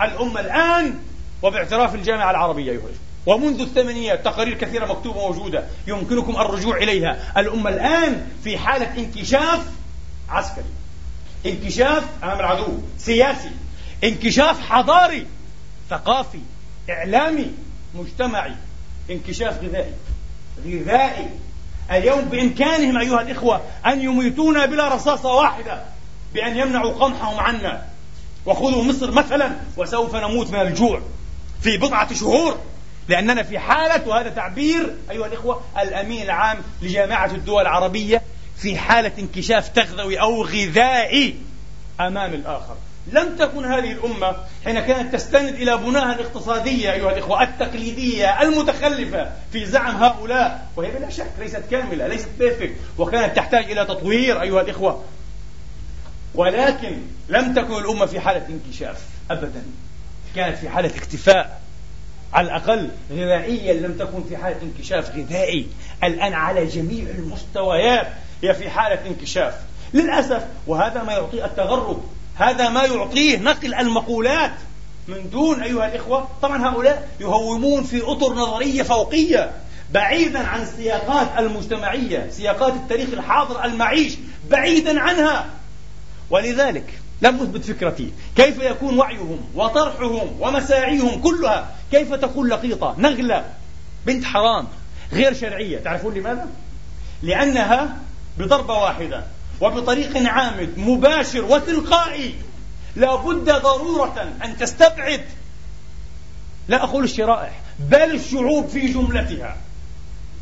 الأمة 0.02 0.40
الآن 0.40 1.00
وباعتراف 1.42 1.96
الجامعة 1.96 2.32
العربية 2.32 2.72
أيها 2.72 2.82
ومنذ 3.26 3.62
الثمانينات 3.62 4.26
تقارير 4.26 4.54
كثيرة 4.54 4.86
مكتوبة 4.86 5.28
موجودة 5.28 5.64
يمكنكم 5.88 6.36
الرجوع 6.36 6.78
إليها. 6.78 7.34
الأمة 7.38 7.70
الآن 7.70 8.28
في 8.44 8.58
حالة 8.58 8.98
انكشاف 8.98 9.66
عسكري 10.30 10.66
انكشاف 11.46 12.04
أمام 12.24 12.40
العدو 12.40 12.78
سياسي 12.98 13.52
انكشاف 14.04 14.60
حضاري 14.70 15.28
ثقافي 15.90 16.40
إعلامي 16.90 17.52
مجتمعي 17.96 18.56
انكشاف 19.10 19.64
غذائي 19.64 19.94
غذائي. 20.66 21.30
اليوم 21.92 22.22
بإمكانهم 22.22 22.98
أيها 22.98 23.22
الإخوة 23.22 23.62
أن 23.86 24.02
يميتونا 24.02 24.66
بلا 24.66 24.96
رصاصة 24.96 25.34
واحدة 25.34 25.84
بأن 26.34 26.58
يمنعوا 26.58 26.94
قمحهم 26.94 27.40
عنا. 27.40 27.86
وخذوا 28.46 28.84
مصر 28.84 29.12
مثلا 29.12 29.52
وسوف 29.78 30.16
نموت 30.16 30.52
من 30.52 30.62
الجوع 30.62 31.02
في 31.62 31.78
بضعة 31.78 32.14
شهور. 32.14 32.58
لأننا 33.08 33.44
في 33.44 33.60
حالة 33.60 34.08
وهذا 34.08 34.30
تعبير 34.30 34.96
أيها 35.12 35.28
الإخوة 35.28 35.62
الأمين 35.82 36.24
العام 36.24 36.58
لجامعة 36.82 37.32
الدول 37.32 37.62
العربية 37.62 38.22
في 38.58 38.78
حالة 38.78 39.12
انكشاف 39.20 39.70
تغذوي 39.70 40.22
أو 40.22 40.44
غذائي 40.44 41.36
أمام 42.00 42.34
الآخر. 42.34 42.76
لم 43.12 43.36
تكن 43.36 43.66
هذه 43.66 43.92
الأمة 43.92 44.36
حين 44.66 44.80
كانت 44.80 45.14
تستند 45.14 45.54
إلى 45.54 45.78
بناها 45.78 46.16
الاقتصادية 46.16 46.94
أيها 46.94 47.12
الإخوة 47.12 47.44
التقليدية 47.44 48.42
المتخلفة 48.42 49.32
في 49.52 49.66
زعم 49.66 49.96
هؤلاء 49.96 50.68
وهي 50.76 50.92
بلا 50.92 51.10
شك 51.10 51.32
ليست 51.40 51.64
كاملة 51.72 52.08
ليست 52.08 52.30
perfect 52.40 52.76
وكانت 52.98 53.36
تحتاج 53.36 53.72
إلى 53.72 53.86
تطوير 53.86 54.42
أيها 54.42 54.62
الإخوة. 54.62 55.04
ولكن 56.36 56.98
لم 57.30 57.54
تكن 57.54 57.74
الأمة 57.74 58.06
في 58.06 58.20
حالة 58.20 58.48
انكشاف 58.48 59.02
أبدا. 59.32 59.64
كانت 60.36 60.58
في 60.58 60.70
حالة 60.70 60.98
اكتفاء. 60.98 61.63
على 62.34 62.48
الأقل 62.48 62.90
غذائيا 63.12 63.74
لم 63.74 63.98
تكن 63.98 64.24
في 64.30 64.38
حالة 64.38 64.58
انكشاف 64.62 65.16
غذائي. 65.16 65.68
الآن 66.04 66.34
على 66.34 66.66
جميع 66.66 67.10
المستويات 67.10 68.08
هي 68.44 68.54
في 68.54 68.70
حالة 68.70 69.08
انكشاف. 69.08 69.54
للأسف 69.94 70.44
وهذا 70.68 71.04
ما 71.04 71.14
يعطيه 71.14 71.46
التغرب 71.46 72.04
هذا 72.36 72.70
ما 72.70 72.84
يعطيه 72.84 73.38
نقل 73.38 73.74
المقولات 73.74 74.52
من 75.08 75.30
دون 75.30 75.64
أيها 75.64 75.88
الإخوة. 75.88 76.28
طبعا 76.42 76.70
هؤلاء 76.70 77.10
يهومون 77.20 77.84
في 77.84 78.02
أطر 78.02 78.34
نظرية 78.34 78.84
فوقية 78.84 79.52
بعيدا 79.92 80.40
عن 80.40 80.62
السياقات 80.62 81.28
المجتمعية 81.40 82.30
سياقات 82.30 82.74
التاريخ 82.74 83.10
الحاضر 83.14 83.66
المعيش 83.66 84.14
بعيدا 84.50 85.00
عنها. 85.00 85.46
ولذلك 86.30 87.03
لم 87.22 87.36
أثبت 87.36 87.66
فكرتي 87.66 88.12
كيف 88.36 88.60
يكون 88.60 88.98
وعيهم 88.98 89.40
وطرحهم 89.56 90.42
ومساعيهم 90.42 91.22
كلها؟ 91.22 91.76
كيف 91.92 92.14
تكون 92.14 92.50
لقيطة 92.50 92.96
نغلة 92.98 93.46
بنت 94.06 94.26
حرام 94.26 94.68
غير 95.14 95.34
شرعية؟ 95.34 95.80
تعرفون 95.80 96.14
لماذا؟ 96.14 96.48
لأنها 97.24 97.98
بضربة 98.38 98.74
واحدة 98.74 99.24
وبطريق 99.62 100.28
عامد 100.28 100.78
مباشر 100.78 101.46
وتلقائي. 101.46 102.36
لا 102.96 103.16
بد 103.16 103.52
ضرورة 103.52 104.34
أن 104.44 104.58
تستبعد. 104.58 105.26
لا 106.68 106.84
أقول 106.84 107.04
الشرائح 107.04 107.60
بل 107.80 108.16
الشعوب 108.16 108.68
في 108.68 108.88
جملتها. 108.88 109.58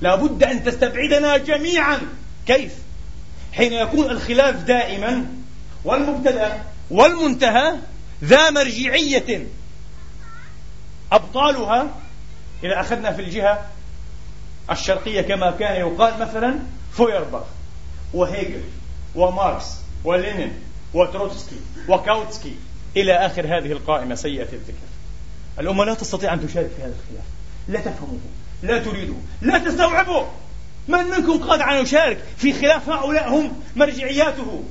لا 0.01 0.15
بد 0.15 0.43
أن 0.43 0.63
تستبعدنا 0.63 1.37
جميعا. 1.37 1.99
كيف؟ 2.47 2.71
حين 3.53 3.73
يكون 3.73 4.05
الخلاف 4.05 4.55
دائما 4.55 5.25
والمبتدأ 5.85 6.63
والمنتهى 6.91 7.75
ذا 8.23 8.49
مرجعية. 8.49 9.47
أبطالها 11.11 11.87
إذا 12.63 12.79
أخذنا 12.81 13.11
في 13.11 13.21
الجهة 13.21 13.65
الشرقية 14.71 15.21
كما 15.21 15.51
كان 15.51 15.75
يقال 15.75 16.19
مثلا 16.19 16.59
فويرباخ 16.93 17.43
وهيجل 18.13 18.63
وماركس 19.15 19.65
ولينين 20.03 20.53
وتروتسكي 20.93 21.59
وكاوتسكي. 21.89 22.55
إلى 22.97 23.13
آخر 23.13 23.45
هذه 23.45 23.71
القائمة 23.71 24.15
سيئة 24.15 24.53
الذكر. 24.53 24.87
الأمة 25.59 25.83
لا 25.83 25.93
تستطيع 25.93 26.33
أن 26.33 26.47
تشارك 26.47 26.69
في 26.77 26.81
هذا 26.81 26.93
الخلاف. 27.03 27.25
لا 27.67 27.79
تفهمه 27.79 28.19
لا 28.63 28.79
تريده 28.79 29.13
لا 29.41 29.57
تستوعبه 29.57 30.27
من 30.87 31.03
منكم 31.03 31.43
قادر 31.43 31.63
أن 31.63 31.83
يشارك 31.83 32.23
في 32.37 32.53
خلاف 32.53 32.89
هؤلاء؟ 32.89 33.29
هم 33.29 33.61
مرجعياته. 33.75 34.63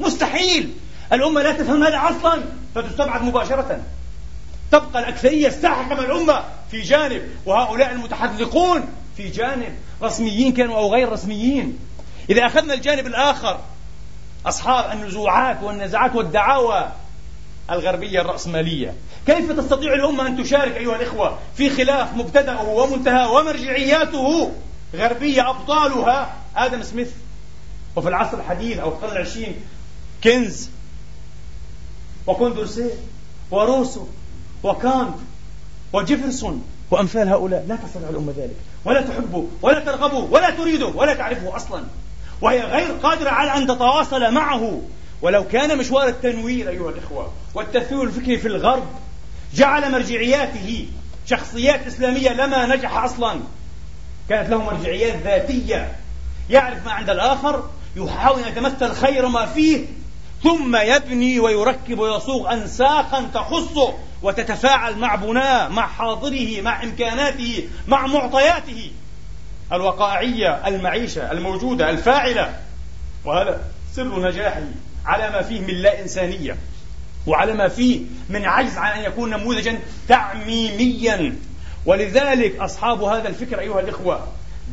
مستحيل. 0.00 0.74
الأمة 1.12 1.42
لا 1.42 1.52
تفهم 1.52 1.84
هذا 1.84 2.16
أصلا 2.16 2.42
فتستبعد 2.74 3.22
مباشرة. 3.22 3.80
تبقى 4.72 5.00
الأكثرية 5.00 5.48
من 5.90 5.98
الأمة 5.98 6.44
في 6.70 6.80
جانب 6.80 7.22
وهؤلاء 7.46 7.92
المتحذقون 7.92 8.88
في 9.16 9.28
جانب. 9.28 9.76
رسميين 10.02 10.52
كانوا 10.52 10.76
أو 10.76 10.92
غير 10.92 11.12
رسميين. 11.12 11.78
إذا 12.30 12.46
أخذنا 12.46 12.74
الجانب 12.74 13.06
الآخر 13.06 13.60
أصحاب 14.46 14.92
النزوعات 14.92 15.62
والنزعات 15.62 16.16
والدعاوى 16.16 16.88
الغربية 17.70 18.20
الرأسمالية. 18.20 18.94
كيف 19.26 19.52
تستطيع 19.52 19.94
الأمة 19.94 20.26
أن 20.26 20.42
تشارك 20.42 20.76
أيها 20.76 20.96
الإخوة 20.96 21.38
في 21.56 21.70
خلاف 21.70 22.14
مبتدأه 22.14 22.68
ومنتهى 22.68 23.26
ومرجعياته؟ 23.26 24.52
غربية 24.94 25.50
أبطالها. 25.50 26.36
آدم 26.56 26.82
سميث. 26.82 27.10
وفي 27.96 28.08
العصر 28.08 28.38
الحديث 28.38 28.78
أو 28.78 28.88
القرن 28.88 29.12
العشرين 29.12 29.54
كينز 30.22 30.68
وكوندورسي 32.26 32.90
وروسو 33.50 34.06
وكانت 34.62 35.14
وجيفرسون 35.92 36.64
وأمثال 36.90 37.28
هؤلاء. 37.28 37.64
لا 37.68 37.76
تستطيع 37.76 38.08
الأمة 38.08 38.32
ذلك. 38.36 38.56
ولا 38.84 39.00
تحبه 39.00 39.46
ولا 39.62 39.80
ترغبه 39.80 40.18
ولا 40.18 40.50
تريده 40.50 40.86
ولا 40.86 41.14
تعرفه 41.14 41.56
أصلا. 41.56 41.84
وهي 42.40 42.60
غير 42.60 42.92
قادرة 42.92 43.30
على 43.30 43.56
أن 43.56 43.66
تتواصل 43.66 44.34
معه. 44.34 44.82
ولو 45.22 45.48
كان 45.48 45.78
مشوار 45.78 46.08
التنوير 46.08 46.68
أيها 46.68 46.90
الإخوة 46.90 47.32
والتثوير 47.54 48.02
الفكري 48.02 48.38
في 48.38 48.48
الغرب 48.48 48.86
جعل 49.54 49.92
مرجعياته 49.92 50.88
شخصيات 51.26 51.86
إسلامية 51.86 52.30
لما 52.30 52.76
نجح 52.76 52.96
أصلا. 52.96 53.40
كانت 54.28 54.50
له 54.50 54.58
مرجعيات 54.58 55.22
ذاتية. 55.22 55.96
يعرف 56.50 56.84
ما 56.84 56.92
عند 56.92 57.10
الآخر 57.10 57.70
يحاول 57.96 58.42
أن 58.42 58.48
يتمثل 58.48 58.92
خير 58.92 59.28
ما 59.28 59.46
فيه 59.46 59.86
ثم 60.42 60.76
يبني 60.76 61.40
ويركب 61.40 61.98
ويصوغ 61.98 62.52
أنساقا 62.52 63.30
تخصه 63.34 63.94
وتتفاعل 64.22 64.98
مع 64.98 65.14
بناه 65.14 65.68
مع 65.68 65.86
حاضره 65.86 66.60
مع 66.60 66.82
إمكاناته 66.82 67.68
مع 67.88 68.06
معطياته. 68.06 68.90
الوقائعية 69.72 70.68
المعيشة 70.68 71.32
الموجودة 71.32 71.90
الفاعلة. 71.90 72.54
وهذا 73.24 73.60
سر 73.92 74.28
نجاحه 74.28 74.62
على 75.06 75.30
ما 75.30 75.42
فيه 75.42 75.60
من 75.60 75.74
لا 75.74 76.02
إنسانية. 76.02 76.56
وعلى 77.26 77.52
ما 77.52 77.68
فيه 77.68 78.00
من 78.28 78.44
عجز 78.44 78.76
عن 78.76 78.98
أن 78.98 79.04
يكون 79.04 79.30
نموذجا 79.30 79.78
تعميميا. 80.08 81.36
ولذلك 81.86 82.56
أصحاب 82.56 83.02
هذا 83.02 83.28
الفكر 83.28 83.60
أيها 83.60 83.80
الإخوة 83.80 84.26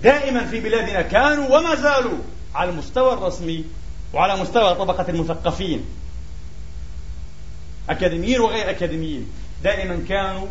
دائما 0.03 0.45
في 0.45 0.59
بلادنا 0.59 1.01
كانوا 1.01 1.57
وما 1.57 1.75
زالوا 1.75 2.17
على 2.55 2.69
المستوى 2.69 3.13
الرسمي 3.13 3.65
وعلى 4.13 4.41
مستوى 4.41 4.75
طبقة 4.75 5.05
المثقفين. 5.09 5.85
أكاديميين 7.89 8.39
وغير 8.39 8.69
أكاديميين. 8.69 9.27
دائما 9.63 10.03
كانوا 10.09 10.47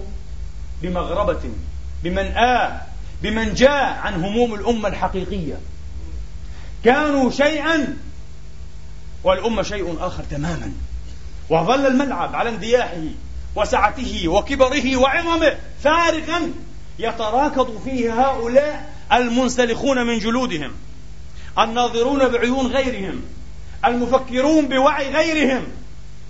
بمغربة 0.83 1.51
بمنآة 2.05 2.81
بمن 3.23 3.55
جاء 3.55 3.99
عن 3.99 4.25
هموم 4.25 4.55
الأمة 4.55 4.89
الحقيقية. 4.89 5.59
كانوا 6.85 7.31
شيئا 7.31 7.97
والأمة 9.25 9.63
شيء 9.63 9.97
آخر 10.01 10.25
تماما. 10.31 10.73
وظل 11.51 11.87
الملعب 11.87 12.35
على 12.35 12.49
اندياحه 12.49 13.03
وسعته 13.57 14.29
وكبره 14.29 14.97
وعظمه 14.97 15.57
فارغا 15.83 16.53
يتراكض 16.99 17.83
فيه 17.85 18.27
هؤلاء 18.27 18.93
المنسلخون 19.13 20.07
من 20.07 20.19
جلودهم 20.19 20.73
الناظرون 21.59 22.29
بعيون 22.29 22.67
غيرهم 22.67 23.23
المفكرون 23.85 24.69
بوعي 24.69 25.15
غيرهم. 25.15 25.65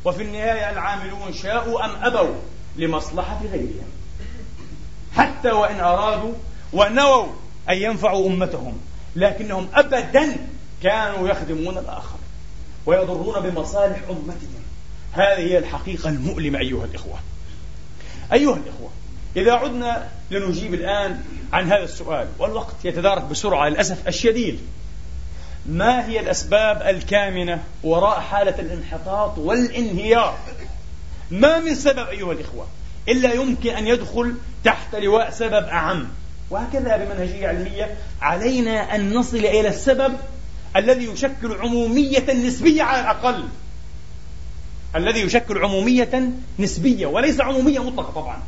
وفي 0.04 0.22
النهاية 0.22 0.70
العاملون 0.70 1.32
شاءوا 1.32 1.84
أم 1.84 1.90
أبوا 2.04 2.34
لمصلحة 2.76 3.40
غيرهم. 3.52 3.88
حتى 5.16 5.50
وإن 5.50 5.80
أرادوا 5.80 6.32
ونووا 6.72 7.26
أن 7.68 7.76
ينفعوا 7.76 8.28
أمتهم 8.28 8.78
لكنهم 9.16 9.68
أبدا 9.74 10.36
كانوا 10.82 11.28
يخدمون 11.28 11.78
الآخر 11.78 12.18
ويضرون 12.86 13.50
بمصالح 13.50 13.98
أمتهم. 14.10 14.62
هذه 15.12 15.40
هي 15.40 15.58
الحقيقة 15.58 16.08
المؤلمة 16.08 16.58
أيها 16.58 16.84
الإخوة. 16.84 17.18
أيها 18.32 18.56
الإخوة 18.56 18.90
إذا 19.36 19.52
عدنا 19.52 20.08
لنجيب 20.30 20.74
الآن 20.74 21.24
عن 21.52 21.72
هذا 21.72 21.84
السؤال 21.84 22.28
والوقت 22.38 22.84
يتدارك 22.84 23.22
بسرعة 23.24 23.68
للأسف 23.68 24.08
الشديد. 24.08 24.58
ما 25.68 26.06
هي 26.06 26.20
الأسباب 26.20 26.82
الكامنة 26.82 27.62
وراء 27.82 28.20
حالة 28.20 28.58
الانحطاط 28.58 29.38
والانهيار؟ 29.38 30.38
ما 31.30 31.58
من 31.58 31.74
سبب 31.74 32.08
أيها 32.08 32.32
الإخوة 32.32 32.66
إلا 33.08 33.32
يمكن 33.32 33.70
أن 33.70 33.86
يدخل 33.86 34.34
تحت 34.64 34.94
لواء 34.94 35.30
سبب 35.30 35.64
أعم. 35.64 36.08
وهكذا 36.50 36.96
بمنهجية 36.96 37.48
علمية 37.48 37.96
علينا 38.20 38.94
أن 38.94 39.14
نصل 39.14 39.36
إلى 39.36 39.68
السبب 39.68 40.16
الذي 40.76 41.04
يشكل 41.04 41.52
عمومية 41.60 42.32
نسبية 42.32 42.82
على 42.82 43.00
الأقل. 43.00 43.48
الذي 44.96 45.20
يشكل 45.20 45.58
عمومية 45.58 46.30
نسبية 46.58 47.06
وليس 47.06 47.40
عمومية 47.40 47.78
مطلقة 47.78 48.10
طبعا 48.10 48.42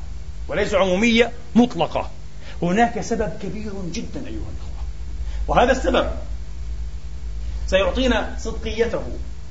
وليس 0.49 0.75
عمومية 0.75 1.33
مطلقة. 1.55 2.11
هناك 2.63 3.01
سبب 3.01 3.33
كبير 3.43 3.73
جدا 3.93 4.21
أيها 4.21 4.29
الأخوة 4.29 4.85
وهذا 5.49 5.73
السبب 5.73 6.11
سيعطينا 7.69 8.37
صدقيته 8.39 9.03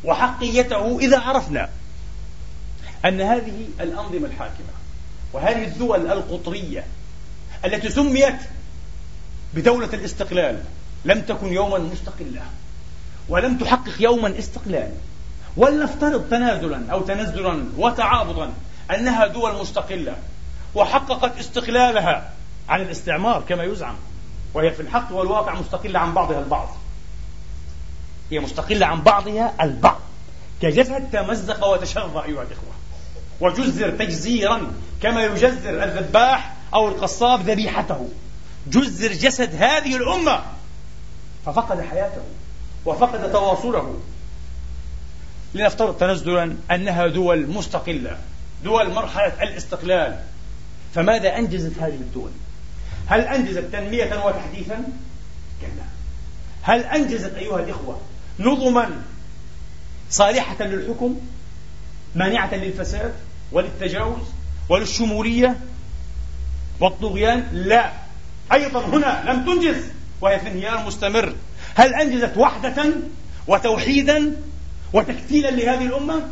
وحقيته 0.03 0.99
إذا 0.99 1.19
عرفنا 1.19 1.69
أن 3.05 3.21
هذه 3.21 3.67
الأنظمة 3.79 4.27
الحاكمة 4.27 4.67
وهذه 5.33 5.63
الدول 5.63 6.11
القطرية 6.11 6.85
التي 7.65 7.89
سميت 7.89 8.39
بدولة 9.53 9.89
الاستقلال 9.93 10.63
لم 11.05 11.21
تكن 11.21 11.53
يوما 11.53 11.77
مستقلة 11.77 12.41
ولم 13.29 13.57
تحقق 13.57 14.01
يوما 14.01 14.39
استقلال 14.39 14.91
ولنفترض 15.57 16.29
تنازلا 16.29 16.91
أو 16.91 17.01
تنزلا 17.01 17.63
وتعاضدا 17.77 18.53
أنها 18.95 19.27
دول 19.27 19.61
مستقلة 19.61 20.15
وحققت 20.75 21.39
استقلالها 21.39 22.33
عن 22.69 22.81
الاستعمار 22.81 23.43
كما 23.49 23.63
يزعم 23.63 23.95
وهي 24.53 24.71
في 24.71 24.81
الحق 24.81 25.11
والواقع 25.11 25.59
مستقلة 25.59 25.99
عن 25.99 26.13
بعضها 26.13 26.39
البعض؟ 26.39 26.77
هي 28.31 28.39
مستقلة 28.39 28.85
عن 28.85 29.01
بعضها 29.01 29.53
البعض. 29.61 29.99
كجسد 30.61 31.11
تمزق 31.11 31.67
وتشظى 31.67 32.19
أيها 32.25 32.43
الإخوة. 32.43 32.73
وجزر 33.39 33.89
تجزيرا 33.89 34.71
كما 35.01 35.23
يجزر 35.23 35.83
الذباح 35.83 36.55
أو 36.73 36.87
القصاب 36.87 37.49
ذبيحته. 37.49 38.09
جزر 38.67 39.11
جسد 39.11 39.55
هذه 39.55 39.95
الأمة. 39.95 40.41
ففقد 41.45 41.81
حياته 41.81 42.21
وفقد 42.85 43.31
تواصله. 43.31 43.99
لنفترض 45.53 45.97
تنزلا 45.97 46.55
أنها 46.71 47.07
دول 47.07 47.47
مستقلة 47.47 48.17
دول 48.63 48.93
مرحلة 48.93 49.43
الاستقلال. 49.43 50.19
فماذا 50.95 51.37
أنجزت 51.37 51.79
هذه 51.79 51.95
الدول؟ 51.95 52.31
هل 53.07 53.21
أنجزت 53.21 53.65
تنمية 53.73 54.25
وتحديثا؟ 54.25 54.83
كلا. 55.61 55.85
هل 56.61 56.83
أنجزت 56.83 57.33
أيها 57.33 57.59
الإخوة 57.59 58.01
نظما 58.39 59.01
صالحة 60.09 60.63
للحكم 60.63 61.15
مانعة 62.15 62.55
للفساد 62.55 63.13
وللتجاوز 63.51 64.21
وللشمولية 64.69 65.57
والطغيان؟ 66.79 67.47
لا. 67.51 67.91
أيضا 68.53 68.79
هنا 68.85 69.23
لم 69.27 69.45
تنجز 69.45 69.83
وهي 70.21 70.39
في 70.39 70.47
انهيار 70.47 70.85
مستمر. 70.85 71.33
هل 71.75 71.93
أنجزت 71.95 72.37
وحدة 72.37 72.85
وتوحيدا 73.47 74.35
وتكتيلا 74.93 75.51
لهذه 75.51 75.85
الأمة؟ 75.85 76.27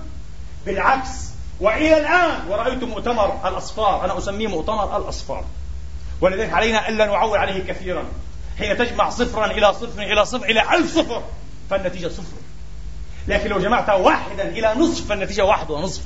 بالعكس. 0.65 1.09
وإلى 1.59 1.97
الآن 1.97 2.47
ورأيت 2.49 2.83
مؤتمر 2.83 3.47
الأصفار 3.47 4.05
أنا 4.05 4.17
أسميه 4.17 4.47
مؤتمر 4.47 4.97
الأصفار. 4.97 5.45
ولذلك 6.21 6.53
علينا 6.53 6.89
ألا 6.89 7.05
نعول 7.05 7.37
عليه 7.37 7.63
كثيرا. 7.63 8.05
حين 8.57 8.77
تجمع 8.77 9.09
صفرا 9.09 9.45
إلى 9.45 9.73
صفر 9.73 10.01
إلى 10.01 10.25
صفر 10.25 10.45
إلى 10.45 10.75
ألف 10.75 10.95
صفر. 10.95 11.23
فالنتيجة 11.69 12.07
صفر. 12.07 12.37
لكن 13.27 13.49
لو 13.49 13.59
جمعت 13.59 13.89
واحدا 13.89 14.49
إلى 14.49 14.73
نصف 14.77 15.07
فالنتيجة 15.07 15.45
واحد 15.45 15.71
ونصف. 15.71 16.03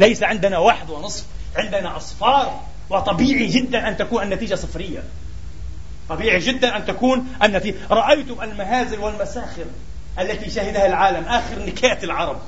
ليس 0.00 0.22
عندنا 0.22 0.58
واحد 0.58 0.90
ونصف 0.90 1.24
عندنا 1.56 1.96
أصفار. 1.96 2.60
وطبيعي 2.90 3.46
جدا 3.46 3.88
أن 3.88 3.96
تكون 3.96 4.22
النتيجة 4.22 4.54
صفرية. 4.54 5.02
طبيعي 6.08 6.38
جدا 6.38 6.76
أن 6.76 6.86
تكون 6.86 7.26
النتيجة. 7.42 7.76
رأيتم 7.90 8.42
المهازل 8.42 8.98
والمساخر 8.98 9.64
التي 10.18 10.50
شهدها 10.50 10.86
العالم. 10.86 11.24
آخر 11.24 11.58
نكات 11.58 12.04
العرب. 12.04 12.38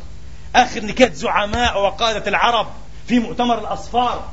آخر 0.57 0.81
نكات 0.81 1.15
زعماء 1.15 1.83
وقادة 1.83 2.29
العرب 2.29 2.67
في 3.09 3.19
مؤتمر 3.19 3.59
الأصفار. 3.59 4.29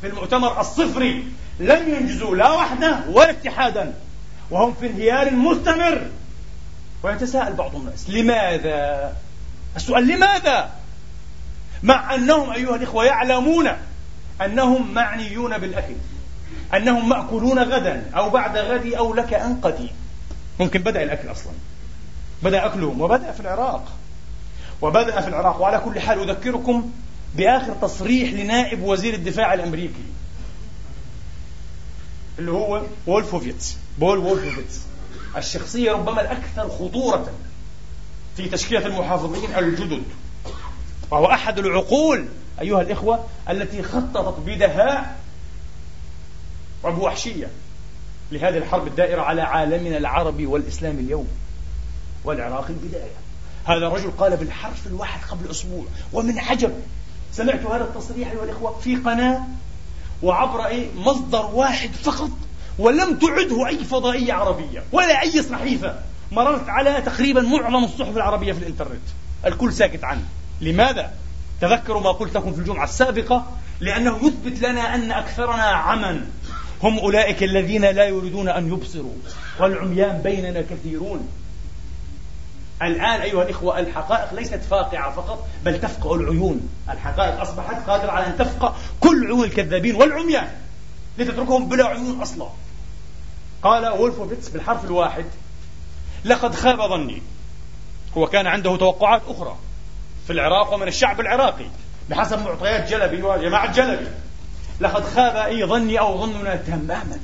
في 0.00 0.06
المؤتمر 0.06 0.60
الصفري. 0.60 1.24
لم 1.60 1.94
ينجزوا 1.94 2.36
لا 2.36 2.50
وحدة 2.50 3.00
ولا 3.08 3.30
اتحادا. 3.30 3.94
وهم 4.50 4.74
في 4.80 4.86
انهيار 4.86 5.30
مستمر. 5.30 6.06
ويتساءل 7.02 7.52
بعض 7.52 7.76
الناس 7.76 8.10
لماذا؟ 8.10 9.16
السؤال 9.76 10.06
لماذا؟ 10.06 10.70
مع 11.82 12.14
أنهم 12.14 12.50
أيها 12.50 12.76
الإخوة 12.76 13.04
يعلمون 13.04 13.68
أنهم 14.44 14.94
معنيون 14.94 15.58
بالأكل 15.58 15.94
أنهم 16.74 17.08
مأكولون 17.08 17.58
غدا 17.58 18.10
أو 18.16 18.30
بعد 18.30 18.56
غد 18.56 18.92
أو 18.92 19.14
لك 19.14 19.34
أن 19.34 19.60
قدي 19.62 19.90
ممكن 20.60 20.82
بدأ 20.82 21.02
الأكل 21.02 21.30
أصلا. 21.30 21.52
بدأ 22.42 22.66
أكلهم 22.66 23.00
وبدأ 23.00 23.32
في 23.32 23.40
العراق. 23.40 23.92
وبدأ 24.82 25.20
في 25.20 25.28
العراق. 25.28 25.60
وعلى 25.60 25.78
كل 25.78 26.00
حال 26.00 26.30
أذكركم 26.30 26.90
بآخر 27.34 27.74
تصريح 27.82 28.32
لنائب 28.32 28.82
وزير 28.82 29.14
الدفاع 29.14 29.54
الأمريكي 29.54 30.04
اللي 32.38 32.50
هو 32.50 32.82
وولفوفيتس 33.06 33.76
بول 33.98 34.18
وولفوفيتس. 34.18 34.80
الشخصية 35.36 35.92
ربما 35.92 36.20
الأكثر 36.20 36.68
خطورة 36.68 37.30
في 38.36 38.48
تشكيلة 38.48 38.86
المحافظين 38.86 39.54
الجدد 39.54 40.02
وهو 41.10 41.26
أحد 41.26 41.58
العقول 41.58 42.28
أيها 42.60 42.80
الإخوة 42.80 43.26
التي 43.50 43.82
خططت 43.82 44.40
بدهاء 44.46 45.20
وبوحشية 46.84 47.50
لهذه 48.32 48.58
الحرب 48.58 48.86
الدائرة 48.86 49.22
على 49.22 49.42
عالمنا 49.42 49.96
العربي 49.96 50.46
والإسلامي 50.46 51.00
اليوم 51.00 51.28
والعراق 52.24 52.66
البداية. 52.68 53.14
هذا 53.64 53.86
الرجل 53.86 54.10
قال 54.10 54.36
بالحرف 54.36 54.86
الواحد 54.86 55.20
قبل 55.30 55.50
أسبوع 55.50 55.84
ومن 56.12 56.38
عجب. 56.38 56.72
سمعت 57.32 57.66
هذا 57.66 57.84
التصريح 57.84 58.30
أيها 58.30 58.44
الإخوة 58.44 58.78
في 58.78 58.96
قناة 58.96 59.40
وعبر 60.22 60.66
إيه 60.66 60.86
مصدر 60.94 61.46
واحد 61.46 61.90
فقط. 61.90 62.30
ولم 62.80 63.18
تعده 63.18 63.68
أي 63.68 63.84
فضائية 63.84 64.32
عربية 64.32 64.82
ولا 64.92 65.22
أي 65.22 65.42
صحيفة. 65.42 65.94
مررت 66.32 66.68
على 66.68 67.02
تقريبا 67.02 67.40
معظم 67.40 67.84
الصحف 67.84 68.16
العربية 68.16 68.52
في 68.52 68.58
الإنترنت. 68.58 69.08
الكل 69.46 69.72
ساكت 69.72 70.04
عنه. 70.04 70.22
لماذا؟ 70.60 71.12
تذكروا 71.60 72.00
ما 72.00 72.12
قلت 72.12 72.34
لكم 72.34 72.52
في 72.52 72.58
الجمعة 72.58 72.84
السابقة 72.84 73.46
لأنه 73.80 74.18
يثبت 74.22 74.62
لنا 74.62 74.94
أن 74.94 75.12
أكثرنا 75.12 75.62
عمى 75.62 76.20
هم 76.82 76.98
أولئك 76.98 77.42
الذين 77.42 77.84
لا 77.84 78.04
يريدون 78.04 78.48
أن 78.48 78.72
يبصروا 78.72 79.14
والعميان 79.60 80.18
بيننا 80.22 80.62
كثيرون. 80.62 81.28
الآن 82.82 83.20
أيها 83.20 83.42
الإخوة 83.42 83.78
الحقائق 83.78 84.34
ليست 84.34 84.60
فاقعة 84.70 85.12
فقط 85.12 85.48
بل 85.64 85.80
تفقع 85.80 86.14
العيون. 86.14 86.68
الحقائق 86.90 87.40
أصبحت 87.40 87.88
قادرة 87.88 88.10
على 88.10 88.26
أن 88.26 88.38
تفقع 88.38 88.72
كل 89.00 89.26
عيون 89.26 89.44
الكذابين 89.44 89.94
والعميان 89.94 90.48
لتتركهم 91.18 91.68
بلا 91.68 91.86
عيون 91.86 92.20
أصلا. 92.22 92.48
قال 93.62 93.88
وولفوفيتس 93.88 94.48
بالحرف 94.48 94.84
الواحد. 94.84 95.24
لقد 96.24 96.54
خاب 96.54 96.80
ظني. 96.88 97.22
هو 98.16 98.26
كان 98.26 98.46
عنده 98.46 98.76
توقعات 98.76 99.22
أخرى 99.28 99.56
في 100.26 100.32
العراق 100.32 100.74
ومن 100.74 100.88
الشعب 100.88 101.20
العراقي 101.20 101.66
بحسب 102.10 102.38
معطيات 102.38 102.88
جلبي 102.88 103.22
وجماعة 103.22 103.72
جلبي. 103.72 104.08
لقد 104.80 105.04
خاب 105.04 105.36
أي 105.36 105.64
ظني 105.64 106.00
أو 106.00 106.26
ظننا 106.26 106.56
تماما. 106.56 107.20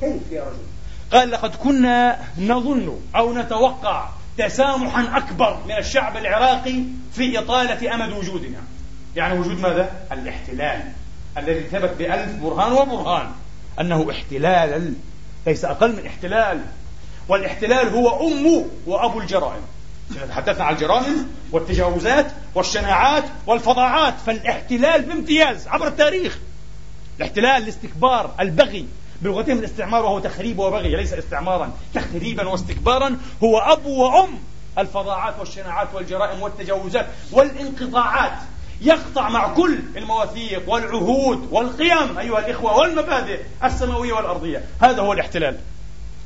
كيف 0.00 0.22
يا 0.30 0.42
رجل؟ 0.42 0.72
قال 1.12 1.30
لقد 1.30 1.54
كنا 1.54 2.18
نظن 2.38 3.00
أو 3.16 3.34
نتوقع 3.34 4.08
تسامحا 4.38 5.16
أكبر 5.16 5.58
من 5.66 5.78
الشعب 5.78 6.16
العراقي 6.16 6.82
في 7.12 7.38
إطالة 7.38 7.94
أمد 7.94 8.12
وجودنا. 8.12 8.58
يعني 9.16 9.38
وجود 9.38 9.60
ماذا؟ 9.60 9.90
الاحتلال 10.12 10.92
الذي 11.38 11.62
ثبت 11.62 11.90
بألف 11.98 12.42
برهان 12.42 12.72
وبرهان. 12.72 13.30
أنه 13.80 14.10
احتلال 14.10 14.94
ليس 15.46 15.64
أقل 15.64 15.92
من 15.96 16.06
احتلال. 16.06 16.60
والاحتلال 17.28 17.88
هو 17.88 18.28
أم 18.28 18.64
وأبو 18.86 19.20
الجرائم. 19.20 19.62
تحدثنا 20.28 20.64
عن 20.64 20.74
الجرائم 20.74 21.30
والتجاوزات 21.52 22.26
والشناعات 22.54 23.24
والفظاعات 23.46 24.14
فالاحتلال 24.26 25.02
بامتياز 25.02 25.68
عبر 25.68 25.86
التاريخ. 25.86 26.38
الاحتلال 27.16 27.62
الاستكبار 27.62 28.30
البغي 28.40 28.86
بلغتهم 29.22 29.58
الاستعمار 29.58 30.04
وهو 30.04 30.18
تخريب 30.18 30.58
وبغي 30.58 30.96
ليس 30.96 31.12
استعمارا 31.12 31.72
تخريبا 31.94 32.48
واستكبارا 32.48 33.16
هو 33.44 33.58
أب 33.58 33.86
وأم. 33.86 34.38
الفظاعات 34.78 35.38
والشناعات 35.38 35.88
والجرائم 35.94 36.42
والتجاوزات 36.42 37.06
والانقطاعات 37.32 38.32
يقطع 38.82 39.28
مع 39.28 39.54
كل 39.54 39.78
المواثيق 39.96 40.62
والعهود 40.70 41.48
والقيم 41.50 42.18
أيها 42.18 42.38
الإخوة 42.38 42.76
والمبادئ 42.76 43.40
السماوية 43.64 44.12
والأرضية. 44.12 44.64
هذا 44.82 45.02
هو 45.02 45.12
الاحتلال. 45.12 45.58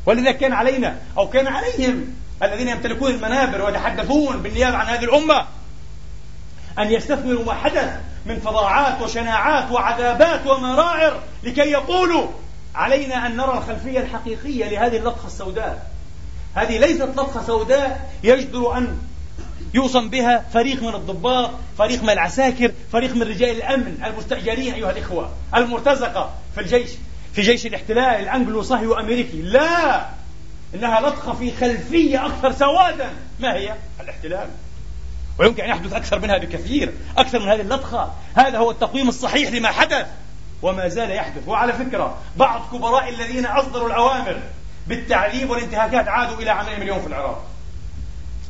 ولذا 0.07 0.33
كان 0.33 0.53
علينا 0.53 0.99
أو 1.19 1.29
كان 1.29 1.47
عليهم 1.47 2.15
الذين 2.43 2.69
يمتلكون 2.69 3.11
المنابر 3.11 3.65
ويتحدثون 3.65 4.37
بالنيابة 4.37 4.77
عن 4.77 4.87
هذه 4.87 5.05
الأمة 5.05 5.47
أن 6.79 6.93
يستثمروا 6.93 7.45
ما 7.45 7.55
حدث 7.55 8.01
من 8.27 8.41
فظاعات 8.41 9.03
وشناعات 9.03 9.73
وعذابات 9.73 10.47
ومرائر 10.47 11.21
لكي 11.43 11.71
يقولوا 11.71 12.29
علينا 12.75 13.27
أن 13.27 13.37
نرى 13.37 13.59
الخلفية 13.59 14.01
الحقيقية 14.01 14.69
لهذه 14.69 14.97
اللطخة 14.97 15.27
السوداء. 15.27 15.91
هذه 16.55 16.79
ليست 16.79 17.03
لطخة 17.03 17.43
سوداء 17.43 18.11
يجدر 18.23 18.79
أن 18.79 18.99
يوصم 19.75 20.11
بها 20.11 20.45
فريق 20.53 20.83
من 20.83 20.95
الضباط 20.95 21.51
فريق 21.79 22.03
من 22.03 22.11
العساكر 22.11 22.73
فريق 22.93 23.15
من 23.15 23.23
رجال 23.23 23.57
الأمن 23.57 23.99
المستأجرين 24.05 24.75
أيها 24.75 24.91
الإخوة 24.91 25.31
المرتزقة 25.55 26.35
في 26.55 26.61
الجيش 26.61 26.91
في 27.37 27.43
جيش 27.43 27.67
الاحتلال 27.67 28.01
الأنجلو 28.01 28.63
صهيو 28.63 28.95
أمريكي. 28.95 29.43
لا! 29.43 30.07
إنها 30.75 31.01
لطخة 31.01 31.33
في 31.33 31.53
خلفية 31.61 32.27
أكثر 32.27 32.53
سوادا. 32.53 33.11
ما 33.41 33.55
هي؟ 33.55 33.75
الاحتلال. 34.01 34.49
ويمكن 35.39 35.63
أن 35.63 35.71
يحدث 35.71 35.93
أكثر 35.93 36.19
منها 36.19 36.39
بكثير 36.39 36.93
أكثر 37.19 37.39
من 37.39 37.49
هذه 37.49 37.61
اللطخة. 37.61 38.13
هذا 38.35 38.59
هو 38.59 38.71
التقويم 38.71 39.09
الصحيح 39.09 39.51
لما 39.51 39.71
حدث 39.71 40.07
وما 40.63 40.89
زال 40.89 41.11
يحدث. 41.11 41.49
وعلى 41.49 41.73
فكرة 41.73 42.19
بعض 42.37 42.63
كبراء 42.73 43.09
الذين 43.09 43.47
أصدروا 43.47 43.89
الأوامر 43.89 44.41
بالتعذيب 44.87 45.51
والانتهاكات 45.51 46.09
عادوا 46.09 46.37
إلى 46.37 46.51
عملهم 46.51 46.83
اليوم 46.83 47.01
في 47.01 47.07
العراق. 47.07 47.45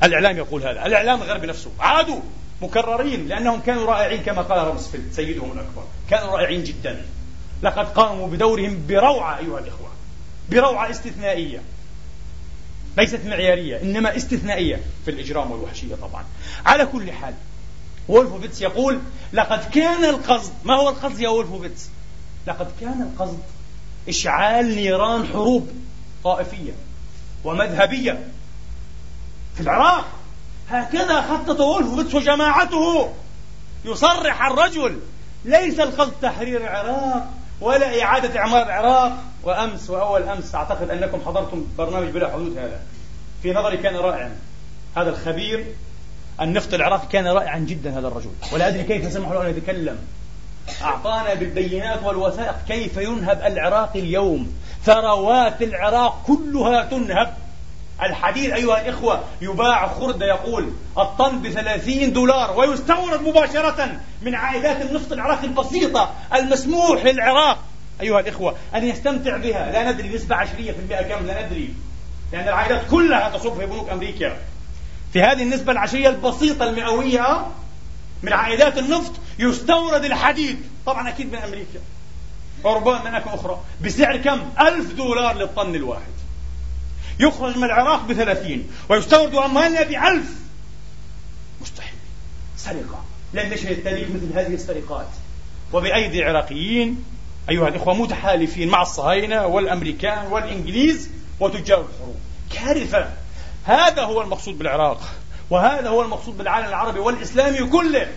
الإعلام 0.02 0.36
يقول 0.36 0.62
هذا. 0.62 0.86
الإعلام 0.86 1.22
الغربي 1.22 1.46
نفسه 1.46 1.70
عادوا 1.80 2.20
مكررين 2.62 3.28
لأنهم 3.28 3.60
كانوا 3.60 3.84
رائعين 3.84 4.22
كما 4.22 4.42
قال 4.42 4.66
روزفلت 4.66 5.12
سيدهم 5.12 5.52
الأكبر. 5.52 5.84
كانوا 6.10 6.36
رائعين 6.36 6.64
جدا. 6.64 7.04
لقد 7.62 7.86
قاموا 7.86 8.28
بدورهم 8.28 8.86
بروعة 8.88 9.38
أيها 9.38 9.58
الإخوة. 9.58 9.88
بروعة 10.50 10.90
استثنائية. 10.90 11.62
ليست 12.96 13.20
معيارية 13.26 13.82
إنما 13.82 14.16
استثنائية 14.16 14.80
في 15.04 15.10
الإجرام 15.10 15.50
والوحشية 15.50 15.94
طبعا. 15.94 16.24
على 16.66 16.86
كل 16.86 17.12
حال 17.12 17.34
وولفوفيتس 18.08 18.62
يقول 18.62 19.00
لقد 19.32 19.70
كان 19.70 20.04
القصد 20.04 20.52
ما 20.64 20.74
هو 20.74 20.88
القصد 20.88 21.20
يا 21.20 21.28
وولفوفيتس؟ 21.28 21.88
لقد 22.46 22.66
كان 22.80 23.02
القصد 23.02 23.38
إشعال 24.08 24.76
نيران 24.76 25.26
حروب 25.26 25.68
طائفية 26.24 26.72
ومذهبية 27.44 28.28
في 29.56 29.62
العراق. 29.62 30.04
هكذا 30.70 31.20
خطط 31.20 31.60
وولفوفيتس 31.60 32.14
وجماعته 32.14 33.12
يصرح 33.84 34.46
الرجل. 34.46 35.00
ليس 35.44 35.80
القصد 35.80 36.12
تحرير 36.22 36.60
العراق 36.60 37.28
ولا 37.60 38.02
إعادة 38.02 38.38
إعمار 38.38 38.62
العراق. 38.62 39.12
وأمس 39.42 39.90
وأول 39.90 40.22
أمس 40.22 40.54
أعتقد 40.54 40.90
أنكم 40.90 41.20
حضرتم 41.26 41.64
برنامج 41.78 42.08
بلا 42.08 42.32
حدود 42.32 42.58
هذا. 42.58 42.80
في 43.42 43.52
نظري 43.52 43.76
كان 43.76 43.96
رائعا. 43.96 44.36
هذا 44.96 45.10
الخبير 45.10 45.66
النفط 46.40 46.74
العراقي 46.74 47.06
كان 47.06 47.26
رائعا 47.26 47.58
جدا 47.58 47.98
هذا 47.98 48.08
الرجل. 48.08 48.30
ولا 48.52 48.68
أدري 48.68 48.82
كيف 48.82 49.12
سمحوا 49.12 49.34
له 49.34 49.50
أن 49.50 49.50
يتكلم. 49.50 49.98
أعطانا 50.82 51.34
بالبينات 51.34 52.02
والوثائق 52.02 52.56
كيف 52.68 52.96
ينهب 52.96 53.40
العراق 53.46 53.90
اليوم. 53.94 54.52
ثروات 54.84 55.62
العراق 55.62 56.22
كلها 56.26 56.84
تنهب. 56.84 57.34
الحديد 58.02 58.52
أيها 58.52 58.80
الإخوة 58.80 59.24
يباع 59.40 59.88
خردة 59.88 60.26
يقول 60.26 60.72
الطن 60.98 61.42
بثلاثين 61.42 62.12
دولار 62.12 62.58
ويستورد 62.58 63.22
مباشرة 63.22 64.00
من 64.22 64.34
عائدات 64.34 64.82
النفط 64.82 65.12
العراقي 65.12 65.46
البسيطة 65.46 66.14
المسموح 66.34 67.04
للعراق. 67.04 67.58
أيها 68.00 68.20
الإخوة 68.20 68.56
أن 68.74 68.84
يستمتع 68.84 69.36
بها. 69.36 69.72
لا 69.72 69.92
ندري 69.92 70.08
نسبة 70.08 70.36
عشرية 70.36 70.72
في 70.72 70.78
المئة 70.78 71.02
كم 71.02 71.26
لا 71.26 71.46
ندري. 71.46 71.74
لأن 72.32 72.48
العائدات 72.48 72.90
كلها 72.90 73.36
تصب 73.36 73.58
في 73.58 73.66
بنوك 73.66 73.90
أمريكا. 73.90 74.36
في 75.12 75.22
هذه 75.22 75.42
النسبة 75.42 75.72
العشرية 75.72 76.08
البسيطة 76.08 76.64
المئوية 76.64 77.46
من 78.22 78.32
عائدات 78.32 78.78
النفط 78.78 79.12
يستورد 79.38 80.04
الحديد. 80.04 80.62
طبعا 80.86 81.08
أكيد 81.08 81.32
من 81.32 81.38
أمريكا. 81.38 81.80
وربما 82.64 83.00
من 83.00 83.06
أماكن 83.06 83.30
أخرى. 83.30 83.60
بسعر 83.84 84.16
كم؟ 84.16 84.40
ألف 84.60 84.92
دولار 84.92 85.36
للطن 85.36 85.74
الواحد. 85.74 86.16
يخرج 87.20 87.56
من 87.56 87.64
العراق 87.64 88.06
بثلاثين 88.06 88.70
ويستورد 88.88 89.34
أموالنا 89.34 89.82
بألف. 89.82 90.30
مستحيل. 91.60 91.98
سرقة. 92.56 93.04
لن 93.34 93.50
نشهد 93.50 93.70
التاريخ 93.70 94.08
مثل 94.08 94.38
هذه 94.38 94.54
السرقات. 94.54 95.08
وبأيدي 95.72 96.24
عراقيين 96.24 97.04
أيها 97.50 97.68
الإخوة 97.68 97.94
متحالفين 97.94 98.68
مع 98.68 98.82
الصهاينة 98.82 99.46
والأمريكان 99.46 100.26
والإنجليز 100.26 101.10
وتجار 101.40 101.80
الحروب. 101.80 102.16
كارثة. 102.52 103.10
هذا 103.64 104.02
هو 104.02 104.22
المقصود 104.22 104.58
بالعراق. 104.58 105.00
وهذا 105.50 105.88
هو 105.88 106.02
المقصود 106.02 106.38
بالعالم 106.38 106.68
العربي 106.68 106.98
والإسلامي 106.98 107.70
كله. 107.70 108.08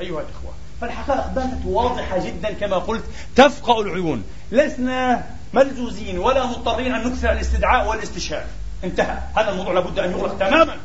أيها 0.00 0.20
الإخوة 0.20 0.52
فالحقائق 0.80 1.26
باتت 1.26 1.60
واضحة 1.64 2.26
جدا 2.26 2.52
كما 2.52 2.76
قلت 2.76 3.04
تفقأ 3.36 3.80
العيون. 3.80 4.24
لسنا 4.52 5.26
ملزوزين 5.52 6.18
ولا 6.18 6.46
مضطرين 6.46 6.94
أن 6.94 7.08
نكثر 7.08 7.32
الاستدعاء 7.32 7.88
والاستشهاد. 7.88 8.46
انتهى. 8.84 9.18
هذا 9.36 9.50
الموضوع 9.50 9.72
لابد 9.72 9.98
أن 9.98 10.10
يغلق 10.10 10.38
تماما. 10.38 10.76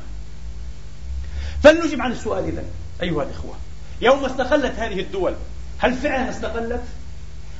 فلنجب 1.64 2.02
عن 2.02 2.12
السؤال 2.12 2.48
إذا 2.48 2.64
أيها 3.02 3.24
الإخوة. 3.24 3.56
يوم 4.02 4.26
استقلت 4.26 4.80
هذه 4.80 5.00
الدول 5.00 5.36
هل 5.78 5.94
فعلا 5.94 6.30
استقلت؟ 6.30 6.84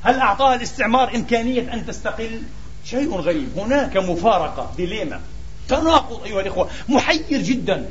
هل 0.04 0.20
أعطاها 0.20 0.56
الاستعمار 0.56 1.16
إمكانية 1.16 1.74
أن 1.74 1.86
تستقل؟ 1.86 2.42
شيء 2.86 3.16
غريب. 3.16 3.50
هناك 3.58 3.98
مفارقة 3.98 4.72
ديليما. 4.78 5.22
تناقض 5.68 6.24
أيها 6.24 6.42
الإخوة 6.42 6.70
محير 6.90 7.42
جدا. 7.42 7.86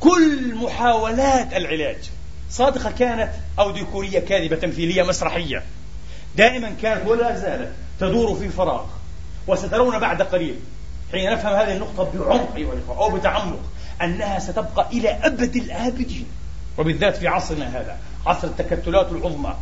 كل 0.00 0.54
محاولات 0.54 1.52
العلاج 1.52 2.10
صادقة 2.50 2.90
كانت 2.90 3.30
أو 3.58 3.70
ديكورية 3.70 4.18
كاذبة 4.18 4.56
تمثيلية 4.56 5.02
مسرحية؟ 5.02 5.62
دائما 6.36 6.74
كانت 6.82 7.06
ولا 7.06 7.36
زالت. 7.36 7.72
تدور 8.00 8.38
في 8.38 8.48
فراغ 8.48 8.84
وسترون 9.46 9.98
بعد 9.98 10.22
قليل. 10.22 10.58
حين 11.12 11.32
نفهم 11.32 11.54
هذه 11.54 11.72
النقطة 11.72 12.10
بعمق 12.14 12.54
أيها 12.56 12.72
الإخوة 12.72 12.98
أو 12.98 13.10
بتعمق 13.10 13.60
أنها 14.02 14.38
ستبقى 14.38 14.86
إلى 14.92 15.08
أبد 15.08 15.56
الآبدين. 15.56 16.26
وبالذات 16.78 17.16
في 17.16 17.28
عصرنا 17.28 17.68
هذا 17.68 17.98
عصر 18.26 18.48
التكتلات 18.48 19.12
العظمى. 19.12 19.54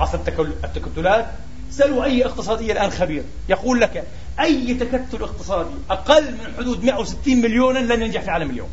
عصر 0.00 0.18
التكتلات 0.64 1.26
سلوا 1.70 2.04
أي 2.04 2.24
اقتصادي 2.24 2.72
الآن 2.72 2.90
خبير. 2.90 3.22
يقول 3.48 3.80
لك 3.80 4.04
أي 4.40 4.74
تكتل 4.74 5.22
اقتصادي 5.22 5.74
أقل 5.90 6.32
من 6.32 6.54
حدود 6.58 6.84
160 6.84 7.40
مليونا 7.40 7.78
لن 7.78 8.02
ينجح 8.02 8.20
في 8.20 8.26
العالم 8.26 8.50
اليوم. 8.50 8.68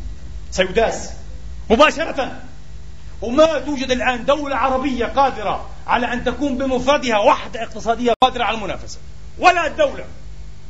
سيداس 0.50 1.10
مباشرة. 1.70 2.40
وما 3.22 3.58
توجد 3.58 3.90
الآن 3.90 4.24
دولة 4.24 4.56
عربية 4.56 5.06
قادرة 5.06 5.70
على 5.86 6.12
أن 6.12 6.24
تكون 6.24 6.58
بمفردها 6.58 7.18
وحدة 7.18 7.62
اقتصادية 7.62 8.14
قادرة 8.22 8.44
على 8.44 8.56
المنافسة. 8.56 8.98
ولا 9.38 9.66
الدولة 9.66 10.04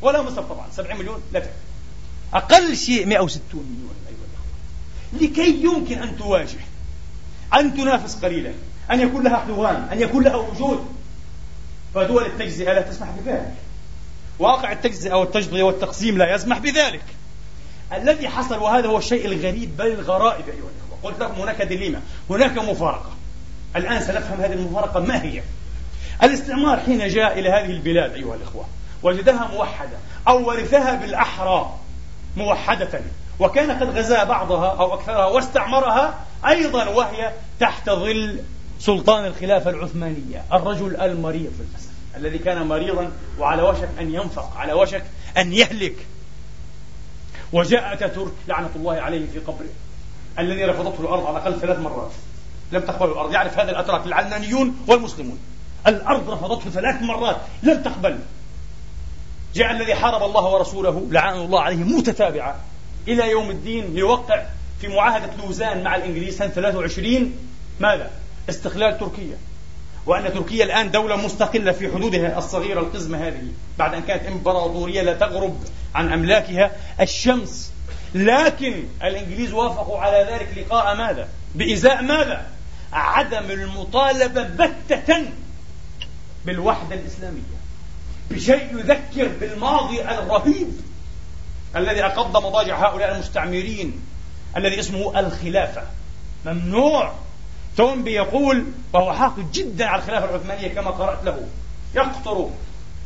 ولا 0.03 0.23
مصر 0.23 0.43
طبعا 0.43 0.67
70 0.71 0.99
مليون 0.99 1.23
لا 1.33 1.41
تكفي. 1.41 1.53
أقل 2.35 2.77
شيء 2.77 3.07
160 3.07 3.43
مليون 3.55 3.95
أيها 4.09 4.17
الأخوة. 4.31 5.29
لكي 5.29 5.63
يمكن 5.63 5.99
أن 6.03 6.19
تواجه 6.19 6.59
أن 7.55 7.75
تنافس 7.75 8.25
قليلا 8.25 8.53
أن 8.91 9.01
يكون 9.01 9.25
لها 9.25 9.37
حضوان 9.37 9.89
أن 9.93 10.01
يكون 10.01 10.25
لها 10.25 10.37
وجود. 10.37 10.87
فدول 11.95 12.27
التجزئة 12.27 12.73
لا 12.73 12.83
تسمح 12.83 13.09
بذلك. 13.11 13.55
واقع 14.39 14.73
التجزئة 14.73 15.15
والتجزئة 15.15 15.63
والتقسيم 15.63 16.19
لا 16.19 16.35
يسمح 16.35 16.59
بذلك. 16.59 17.05
الذي 17.93 18.29
حصل 18.29 18.59
وهذا 18.59 18.89
هو 18.89 18.99
الشيء 18.99 19.27
الغريب 19.27 19.77
بل 19.77 19.87
الغرائب 19.87 20.49
أيها 20.49 20.55
الأخوة. 20.55 20.88
قلت 21.03 21.21
لكم 21.21 21.41
هناك 21.41 21.63
دليمة 21.63 22.01
هناك 22.31 22.59
مفارقة. 22.59 23.11
الآن 23.77 24.01
سنفهم 24.01 24.41
هذه 24.41 24.53
المفارقة 24.53 25.01
ما 25.01 25.23
هي. 25.23 25.43
الاستعمار 26.23 26.81
حين 26.81 27.09
جاء 27.09 27.39
إلى 27.39 27.49
هذه 27.49 27.71
البلاد 27.71 28.13
أيها 28.13 28.35
الأخوة 28.35 28.65
وجدها 29.03 29.49
موحدة 29.53 29.99
أو 30.29 30.49
ورثها 30.49 30.95
بالأحرى 30.95 31.75
موحدة 32.37 33.01
وكان 33.41 33.71
قد 33.71 33.99
غزا 33.99 34.25
بعضها 34.25 34.69
أو 34.69 34.95
أكثرها 34.95 35.27
واستعمرها 35.27 36.19
أيضا 36.47 36.89
وهي 36.89 37.33
تحت 37.61 37.91
ظل 37.91 38.41
سلطان 38.81 39.25
الخلافة 39.25 39.71
العثمانية 39.71 40.45
الرجل 40.53 40.97
المريض 40.97 41.53
للأسف 41.61 41.91
الذي 42.17 42.39
كان 42.39 42.67
مريضا 42.67 43.13
وعلى 43.39 43.63
وشك 43.63 43.89
أن 44.01 44.15
ينفق 44.15 44.57
على 44.57 44.73
وشك 44.73 45.05
أن 45.39 45.53
يهلك. 45.53 45.97
وجاء 47.53 47.93
أتاتورك 47.93 48.33
لعنة 48.49 48.71
الله 48.77 48.95
عليه 48.95 49.27
في 49.33 49.39
قبره. 49.39 49.69
الذي 50.39 50.65
رفضته 50.65 51.01
الأرض 51.01 51.27
على 51.27 51.39
الأقل 51.39 51.61
ثلاث 51.61 51.79
مرات. 51.79 52.11
لم 52.73 52.81
تقبل 52.81 53.13
الأرض. 53.13 53.33
يعرف 53.33 53.59
هذا 53.59 53.71
الأتراك 53.71 54.07
العلمانيون 54.07 54.77
والمسلمون. 54.87 55.39
الأرض 55.87 56.31
رفضته 56.31 56.71
ثلاث 56.71 57.03
مرات. 57.03 57.37
لم 57.63 57.83
تقبل. 57.83 58.19
جاء 59.55 59.71
الذي 59.71 59.95
حارب 59.95 60.23
الله 60.23 60.45
ورسوله 60.55 61.07
لعنه 61.11 61.45
الله 61.45 61.61
عليه 61.61 61.77
متتابعة. 61.77 62.57
إلى 63.09 63.31
يوم 63.31 63.51
الدين 63.51 63.95
ليوقع 63.95 64.43
في 64.81 64.89
معاهدة 64.89 65.31
لوزان 65.45 65.85
مع 65.85 65.97
الإنجليز 65.97 66.39
سنة 66.39 66.49
23 66.49 67.33
ماذا؟ 67.81 68.11
استقلال 68.49 68.99
تركيا. 68.99 69.37
وأن 70.07 70.35
تركيا 70.35 70.65
الآن 70.65 70.91
دولة 70.91 71.17
مستقلة 71.17 71.73
في 71.73 71.93
حدودها 71.93 72.39
الصغيرة 72.39 72.81
القزمة 72.81 73.29
هذه. 73.29 73.49
بعد 73.79 73.95
أن 73.95 74.03
كانت 74.03 74.27
إمبراطورية 74.27 75.03
لا 75.03 75.13
تغرب 75.13 75.57
عن 75.95 76.13
أملاكها 76.13 76.71
الشمس 77.01 77.68
لكن 78.15 78.85
الإنجليز 79.03 79.53
وافقوا 79.53 79.99
على 79.99 80.27
ذلك 80.33 80.59
لقاء 80.59 80.97
ماذا؟ 80.97 81.29
بإزاء 81.55 82.03
ماذا؟ 82.03 82.47
عدم 82.93 83.51
المطالبة 83.51 84.43
بتة 84.43 85.25
بالوحدة 86.45 86.95
الإسلامية 86.95 87.59
بشيء 88.31 88.79
يذكر 88.79 89.29
بالماضي 89.41 90.03
الرهيب 90.03 90.81
الذي 91.77 92.05
أقض 92.05 92.47
مضاجع 92.47 92.89
هؤلاء 92.89 93.15
المستعمرين 93.15 94.01
الذي 94.57 94.81
اسمه 94.81 95.21
الخلافة 95.21 95.83
ممنوع 96.47 97.13
تومبي 97.77 98.13
يقول 98.13 98.65
وهو 98.93 99.13
حاقد 99.13 99.53
جدا 99.53 99.87
على 99.87 100.03
الخلافة 100.03 100.31
العثمانية 100.31 100.69
كما 100.69 100.91
قرأت 100.91 101.25
له 101.25 101.47
يقطر 101.95 102.51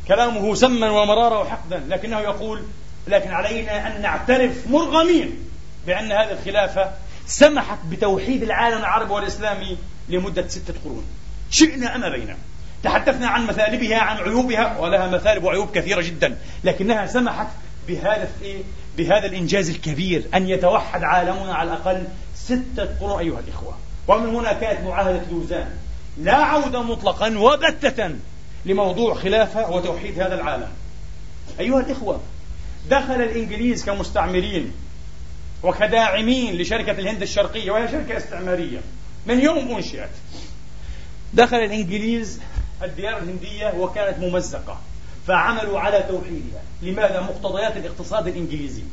كلامه 0.07 0.55
سما 0.55 0.89
ومرارا 0.89 1.39
وحقدا 1.39 1.83
لكنه 1.89 2.19
يقول 2.19 2.63
لكن 3.07 3.31
علينا 3.31 3.87
أن 3.87 4.01
نعترف 4.01 4.67
مرغمين 4.67 5.39
بأن 5.87 6.11
هذه 6.11 6.31
الخلافة 6.31 6.91
سمحت 7.27 7.77
بتوحيد 7.89 8.43
العالم 8.43 8.77
العربي 8.77 9.13
والإسلامي 9.13 9.77
لمدة 10.09 10.47
ستة 10.47 10.73
قرون. 10.83 11.05
شئنا 11.51 11.95
أم 11.95 12.03
أبينا. 12.03 12.37
تحدثنا 12.83 13.27
عن 13.27 13.47
مثالبها 13.47 13.97
عن 13.97 14.17
عيوبها 14.17 14.77
ولها 14.79 15.07
مثالب 15.07 15.43
وعيوب 15.43 15.71
كثيرة 15.71 16.01
جدا 16.01 16.37
لكنها 16.63 17.05
سمحت 17.05 17.47
بهذا 17.87 18.29
بهذا 18.97 19.25
الإنجاز 19.25 19.69
الكبير 19.69 20.23
أن 20.33 20.49
يتوحد 20.49 21.03
عالمنا 21.03 21.55
على 21.55 21.73
الأقل 21.73 22.03
ستة 22.35 22.85
قرون 23.01 23.19
أيها 23.19 23.39
الإخوة. 23.39 23.77
ومن 24.07 24.35
هنا 24.35 24.53
كانت 24.53 24.87
معاهدة 24.87 25.21
لوزان 25.31 25.69
لا 26.17 26.35
عودة 26.35 26.81
مطلقا 26.81 27.37
وبتة 27.37 28.15
لموضوع 28.65 29.13
خلافة 29.13 29.71
وتوحيد 29.71 30.19
هذا 30.19 30.35
العالم. 30.35 30.69
أيها 31.59 31.79
الإخوة 31.79 32.19
دخل 32.89 33.21
الإنجليز 33.21 33.85
كمستعمرين 33.85 34.71
وكداعمين 35.63 36.57
لشركة 36.57 36.91
الهند 36.91 37.21
الشرقية 37.21 37.71
وهي 37.71 37.87
شركة 37.87 38.17
استعمارية. 38.17 38.79
من 39.25 39.39
يوم 39.39 39.75
أنشئت. 39.75 40.09
دخل 41.33 41.57
الإنجليز 41.57 42.39
الديار 42.83 43.17
الهندية 43.17 43.73
وكانت 43.77 44.19
ممزقة 44.19 44.79
فعملوا 45.27 45.79
على 45.79 46.03
توحيدها. 46.09 46.61
لماذا؟ 46.81 47.21
مقتضيات 47.21 47.77
الاقتصاد 47.77 48.27
الإنجليزي. 48.27 48.83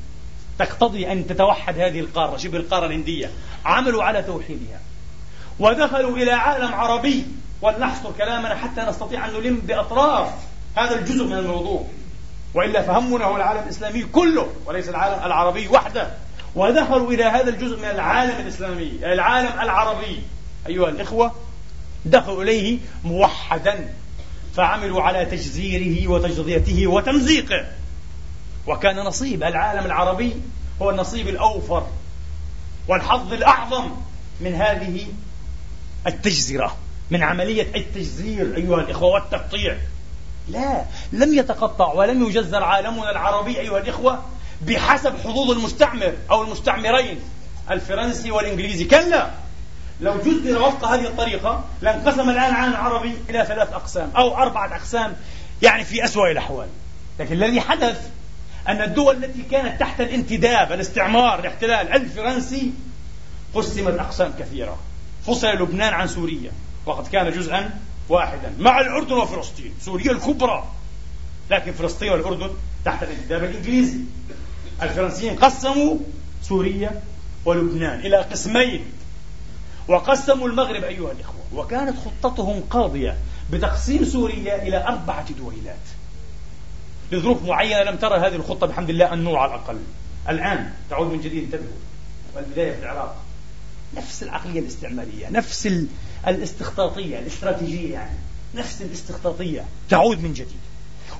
تقتضي 0.58 1.12
أن 1.12 1.26
تتوحد 1.26 1.78
هذه 1.78 2.00
القارة 2.00 2.36
شبه 2.36 2.58
القارة 2.58 2.86
الهندية. 2.86 3.30
عملوا 3.64 4.02
على 4.02 4.22
توحيدها. 4.22 4.80
ودخلوا 5.58 6.16
إلى 6.16 6.32
عالم 6.32 6.74
عربي. 6.74 7.24
ولنحصر 7.62 8.12
كلامنا 8.12 8.54
حتى 8.54 8.80
نستطيع 8.80 9.28
أن 9.28 9.34
نلم 9.34 9.56
بأطراف 9.56 10.32
هذا 10.76 10.98
الجزء 10.98 11.24
من 11.24 11.38
الموضوع. 11.38 11.86
وإلا 12.54 12.82
فهمنا 12.82 13.24
هو 13.24 13.36
العالم 13.36 13.62
الإسلامي 13.62 14.02
كله 14.02 14.52
وليس 14.66 14.88
العالم 14.88 15.26
العربي 15.26 15.68
وحده. 15.68 16.10
ودخلوا 16.54 17.12
إلى 17.12 17.24
هذا 17.24 17.50
الجزء 17.50 17.78
من 17.78 17.84
العالم 17.84 18.40
الإسلامي 18.40 18.92
العالم 19.02 19.60
العربي. 19.60 20.22
أيها 20.66 20.88
الإخوة 20.88 21.32
دخلوا 22.04 22.42
إليه 22.42 22.78
موحدا 23.04 23.94
فعملوا 24.54 25.02
على 25.02 25.24
تجزيره 25.24 26.08
وتجزيته 26.10 26.86
وتمزيقه. 26.86 27.66
وكان 28.66 28.96
نصيب 28.96 29.42
العالم 29.42 29.86
العربي 29.86 30.36
هو 30.82 30.90
النصيب 30.90 31.28
الأوفر 31.28 31.86
والحظ 32.88 33.32
الأعظم 33.32 33.90
من 34.40 34.54
هذه 34.54 35.06
التجزرة 36.06 36.76
من 37.10 37.22
عملية 37.22 37.76
التجزير 37.76 38.56
أيها 38.56 38.80
الإخوة 38.80 39.08
والتقطيع. 39.08 39.78
لا 40.52 40.84
لم 41.12 41.34
يتقطع 41.34 41.92
ولم 41.92 42.24
يجزر 42.24 42.62
عالمنا 42.62 43.10
العربي 43.10 43.60
أيها 43.60 43.78
الإخوة 43.78 44.22
بحسب 44.62 45.14
حظوظ 45.24 45.50
المستعمر 45.50 46.12
أو 46.30 46.42
المستعمرين 46.42 47.20
الفرنسي 47.70 48.30
والإنجليزي. 48.30 48.84
كلا 48.84 49.30
لو 50.00 50.18
جزر 50.18 50.62
وفق 50.62 50.84
هذه 50.84 51.06
الطريقة 51.06 51.64
لانقسم 51.82 52.30
الآن 52.30 52.50
العالم 52.50 52.72
العربي 52.72 53.14
إلى 53.30 53.44
ثلاث 53.46 53.72
أقسام 53.72 54.10
أو 54.16 54.36
أربعة 54.36 54.76
أقسام 54.76 55.16
يعني 55.62 55.84
في 55.84 56.04
أسوأ 56.04 56.30
الأحوال. 56.30 56.68
لكن 57.18 57.34
الذي 57.34 57.60
حدث 57.60 58.08
أن 58.68 58.82
الدول 58.82 59.24
التي 59.24 59.42
كانت 59.42 59.80
تحت 59.80 60.00
الانتداب 60.00 60.72
الاستعمار 60.72 61.40
الاحتلال 61.40 61.92
الفرنسي 61.92 62.72
قسمت 63.54 63.98
أقسام 63.98 64.32
كثيرة. 64.38 64.78
فصل 65.26 65.46
لبنان 65.46 65.94
عن 65.94 66.08
سوريا 66.08 66.52
وقد 66.86 67.06
كان 67.08 67.30
جزءا 67.30 67.70
واحدا 68.10 68.54
مع 68.58 68.80
الأردن 68.80 69.12
وفلسطين 69.12 69.74
سوريا 69.80 70.12
الكبرى. 70.12 70.64
لكن 71.50 71.72
فلسطين 71.72 72.12
والأردن 72.12 72.50
تحت 72.84 73.02
الانتداب 73.02 73.44
الإنجليزي. 73.44 73.98
الفرنسيين 74.82 75.36
قسموا 75.36 75.96
سوريا 76.42 77.02
ولبنان 77.44 78.00
إلى 78.00 78.16
قسمين. 78.16 78.84
وقسموا 79.88 80.48
المغرب 80.48 80.84
أيها 80.84 81.12
الإخوة 81.12 81.40
وكانت 81.54 81.96
خطتهم 81.98 82.60
قاضية 82.70 83.16
بتقسيم 83.52 84.04
سوريا 84.04 84.62
إلى 84.62 84.84
أربعة 84.84 85.32
دويلات. 85.32 85.76
لظروف 87.12 87.42
معينة 87.42 87.82
لم 87.82 87.96
ترى 87.96 88.18
هذه 88.18 88.36
الخطة 88.36 88.66
بحمد 88.66 88.90
الله 88.90 89.14
النور 89.14 89.36
على 89.38 89.54
الأقل. 89.54 89.78
الآن 90.28 90.72
تعود 90.90 91.12
من 91.12 91.20
جديد 91.20 91.42
انتبهوا. 91.44 91.80
والبداية 92.36 92.72
في 92.72 92.82
العراق. 92.82 93.16
نفس 93.96 94.22
العقلية 94.22 94.60
الاستعمارية 94.60 95.30
نفس 95.30 95.66
الاستخطاطية 96.28 97.18
الاستراتيجية 97.18 97.92
يعني. 97.92 98.16
نفس 98.54 98.82
الاستخطاطية. 98.82 99.64
تعود 99.88 100.22
من 100.22 100.32
جديد. 100.32 100.60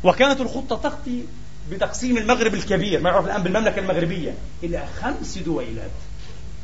وكانت 0.05 0.41
الخطة 0.41 0.77
تخطي 0.77 1.25
بتقسيم 1.71 2.19
المغرب 2.19 2.55
الكبير. 2.55 3.01
ما 3.01 3.11
يعرف 3.11 3.27
الآن 3.27 3.43
بالمملكة 3.43 3.79
المغربية. 3.79 4.35
إلى 4.63 4.87
خمس 5.01 5.39
دويلات. 5.39 5.91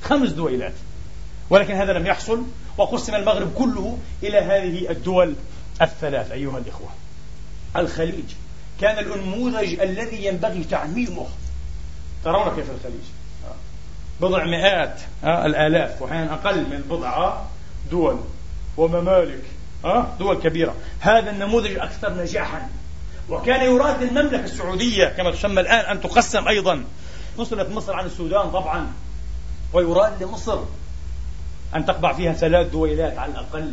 خمس 0.02 0.30
دويلات. 0.30 0.74
ولكن 1.50 1.74
هذا 1.74 1.92
لم 1.92 2.06
يحصل. 2.06 2.42
وقسم 2.78 3.14
المغرب 3.14 3.54
كله 3.54 3.98
إلى 4.22 4.38
هذه 4.38 4.90
الدول 4.90 5.34
الثلاث 5.82 6.30
أيها 6.30 6.58
الإخوة. 6.58 6.88
الخليج. 7.76 8.24
كان 8.80 8.98
الأنموذج 8.98 9.80
الذي 9.80 10.24
ينبغي 10.24 10.64
تعميمه. 10.64 11.26
ترون 12.24 12.56
كيف 12.56 12.70
الخليج؟ 12.70 13.04
بضع 14.20 14.44
مئات 14.44 15.00
الآلاف 15.24 16.02
وأحيانا 16.02 16.34
أقل 16.34 16.60
من 16.60 16.84
بضع 16.90 17.40
دول 17.90 18.20
وممالك 18.76 19.42
دول 20.18 20.36
كبيرة. 20.36 20.74
هذا 21.00 21.30
النموذج 21.30 21.78
أكثر 21.78 22.14
نجاحا. 22.14 22.68
وكان 23.28 23.74
يراد 23.74 24.02
المملكة 24.02 24.44
السعودية 24.44 25.04
كما 25.06 25.30
تسمى 25.30 25.60
الآن 25.60 25.96
أن 25.96 26.00
تقسم 26.00 26.48
أيضا. 26.48 26.84
فصلت 27.38 27.70
مصر 27.70 27.94
عن 27.94 28.06
السودان 28.06 28.50
طبعا. 28.50 28.92
ويراد 29.72 30.22
لمصر 30.22 30.58
أن 31.74 31.86
تقبع 31.86 32.12
فيها 32.12 32.32
ثلاث 32.32 32.70
دويلات 32.70 33.18
على 33.18 33.32
الأقل. 33.32 33.72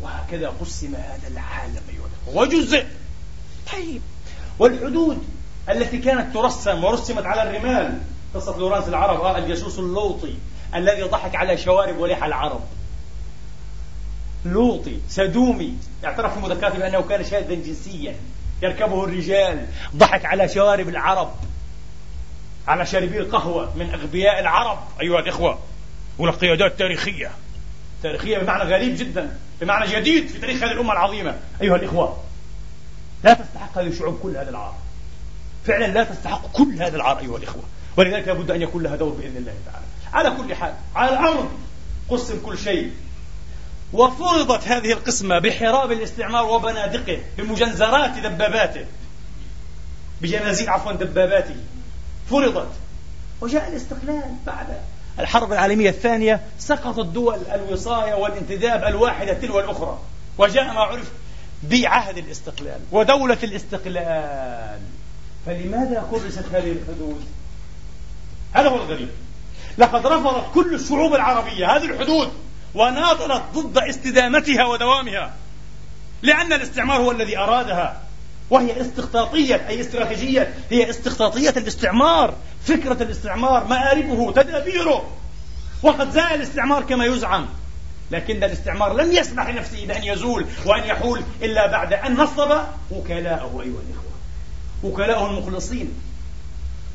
وهكذا 0.00 0.52
قسم 0.60 0.94
هذا 0.94 1.28
العالم 1.28 1.80
أيها 1.88 2.34
وجزء. 2.42 2.86
طيب. 3.72 4.02
والحدود 4.58 5.24
التي 5.68 5.98
كانت 5.98 6.34
ترسم 6.34 6.84
ورسمت 6.84 7.26
على 7.26 7.42
الرمال 7.42 8.00
قصة 8.34 8.58
لورانس 8.58 8.88
العرب 8.88 9.20
آه 9.20 9.38
الجاسوس 9.38 9.78
اللوطي 9.78 10.34
الذي 10.74 11.02
ضحك 11.02 11.36
على 11.36 11.58
شوارب 11.58 11.98
ولحى 11.98 12.26
العرب. 12.26 12.60
لوطي 14.52 15.00
سدومي. 15.08 15.74
اعترف 16.04 16.34
في 16.34 16.40
مذكراته 16.40 16.78
بأنه 16.78 17.02
كان 17.02 17.24
شاذا 17.24 17.54
جنسيا. 17.54 18.14
يركبه 18.62 19.04
الرجال. 19.04 19.66
ضحك 19.96 20.24
على 20.24 20.48
شوارب 20.48 20.88
العرب. 20.88 21.34
على 22.68 22.86
شاربي 22.86 23.18
القهوة 23.18 23.76
من 23.76 23.90
أغبياء 23.94 24.40
العرب. 24.40 24.78
أيها 25.00 25.20
الإخوة 25.20 25.58
والقيادات 26.18 26.78
تاريخية. 26.78 27.30
تاريخية 28.02 28.38
بمعنى 28.38 28.62
غريب 28.62 28.96
جدا 28.96 29.38
بمعنى 29.60 29.92
جديد 29.92 30.28
في 30.28 30.38
تاريخ 30.38 30.62
هذه 30.62 30.72
الأمة 30.72 30.92
العظيمة. 30.92 31.38
أيها 31.62 31.76
الإخوة 31.76 32.22
لا 33.24 33.34
تستحق 33.34 33.78
هذه 33.78 33.86
الشعوب 33.86 34.18
كل 34.22 34.36
هذا 34.36 34.50
العار. 34.50 34.74
فعلا 35.64 35.86
لا 35.86 36.04
تستحق 36.04 36.52
كل 36.52 36.82
هذا 36.82 36.96
العار 36.96 37.18
أيها 37.18 37.36
الإخوة. 37.36 37.62
ولذلك 37.96 38.28
لابد 38.28 38.50
أن 38.50 38.62
يكون 38.62 38.82
لها 38.82 38.96
دور 38.96 39.12
بإذن 39.12 39.36
الله 39.36 39.54
تعالى. 39.66 39.86
على 40.12 40.36
كل 40.36 40.54
حال 40.54 40.74
على 40.94 41.12
الأمر 41.12 41.50
قسم 42.08 42.40
كل 42.46 42.58
شيء. 42.58 42.92
وفرضت 43.92 44.68
هذه 44.68 44.92
القسمة 44.92 45.38
بحراب 45.38 45.92
الاستعمار 45.92 46.44
وبنادقه 46.44 47.18
بمجنزرات 47.38 48.10
دباباته. 48.10 48.86
بجنازير 50.22 50.70
عفوا 50.70 50.92
دباباته. 50.92 51.56
فرضت. 52.30 52.72
وجاء 53.40 53.68
الاستقلال 53.68 54.34
بعد. 54.46 54.66
الحرب 55.18 55.52
العالمية 55.52 55.90
الثانية 55.90 56.40
سقطت 56.58 57.06
دول 57.06 57.38
الوصاية 57.54 58.14
والانتداب 58.14 58.84
الواحدة 58.84 59.32
تلو 59.32 59.60
الأخرى. 59.60 59.98
وجاء 60.38 60.64
ما 60.64 60.80
عرف 60.80 61.10
بعهد 61.62 62.18
الاستقلال 62.18 62.80
ودولة 62.92 63.38
الاستقلال. 63.42 64.80
فلماذا 65.46 66.08
كرست 66.10 66.44
هذه 66.52 66.72
الحدود؟ 66.72 67.24
هذا 68.52 68.68
هو 68.68 68.76
الغريب. 68.76 69.08
لقد 69.78 70.06
رفضت 70.06 70.54
كل 70.54 70.74
الشعوب 70.74 71.14
العربية 71.14 71.76
هذه 71.76 71.84
الحدود. 71.84 72.32
وناضلت 72.76 73.42
ضد 73.54 73.78
استدامتها 73.78 74.64
ودوامها 74.64 75.34
لأن 76.22 76.52
الاستعمار 76.52 76.96
هو 76.96 77.10
الذي 77.10 77.38
أرادها 77.38 78.02
وهي 78.50 78.80
استخطاطية 78.80 79.68
أي 79.68 79.80
استراتيجية 79.80 80.54
هي 80.70 80.90
استخطاطية 80.90 81.50
الاستعمار 81.50 82.34
فكرة 82.64 83.02
الاستعمار 83.02 83.64
مآربه 83.64 84.32
تدابيره 84.32 85.10
وقد 85.82 86.10
زال 86.10 86.34
الاستعمار 86.34 86.82
كما 86.82 87.04
يزعم. 87.04 87.46
لكن 88.10 88.44
الاستعمار 88.44 88.92
لم 88.92 89.12
يسمح 89.12 89.48
لنفسه 89.48 89.86
بأن 89.86 90.04
يزول 90.04 90.46
وأن 90.66 90.84
يحول 90.84 91.22
إلا 91.42 91.66
بعد 91.66 91.92
أن 91.92 92.14
نصب 92.14 92.58
وكلاءه 92.90 93.60
أيها 93.62 93.80
الإخوة. 93.88 94.12
وكلاءه 94.82 95.30
المخلصين. 95.30 95.92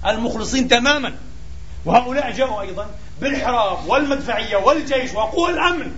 المخلصين 0.08 0.68
تماما. 0.68 1.16
وهؤلاء 1.86 2.32
جاءوا 2.32 2.62
أيضا 2.62 2.88
بالحراب 3.22 3.88
والمدفعية 3.88 4.58
والجيش 4.58 5.14
وقوى 5.14 5.50
الأمن 5.50 5.92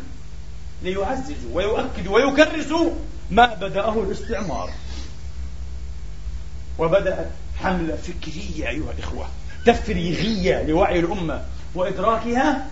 ليعززوا 0.83 1.49
ويؤكدوا 1.53 2.15
ويكرسوا 2.15 2.91
ما 3.31 3.45
بدأه 3.45 4.03
الاستعمار 4.03 4.69
وبدأت 6.79 7.31
حملة 7.59 7.95
فكرية 7.95 8.69
أيها 8.69 8.91
الإخوة 8.91 9.27
تفريغية 9.65 10.63
لوعي 10.63 10.99
الأمة 10.99 11.45
وإدراكها 11.75 12.67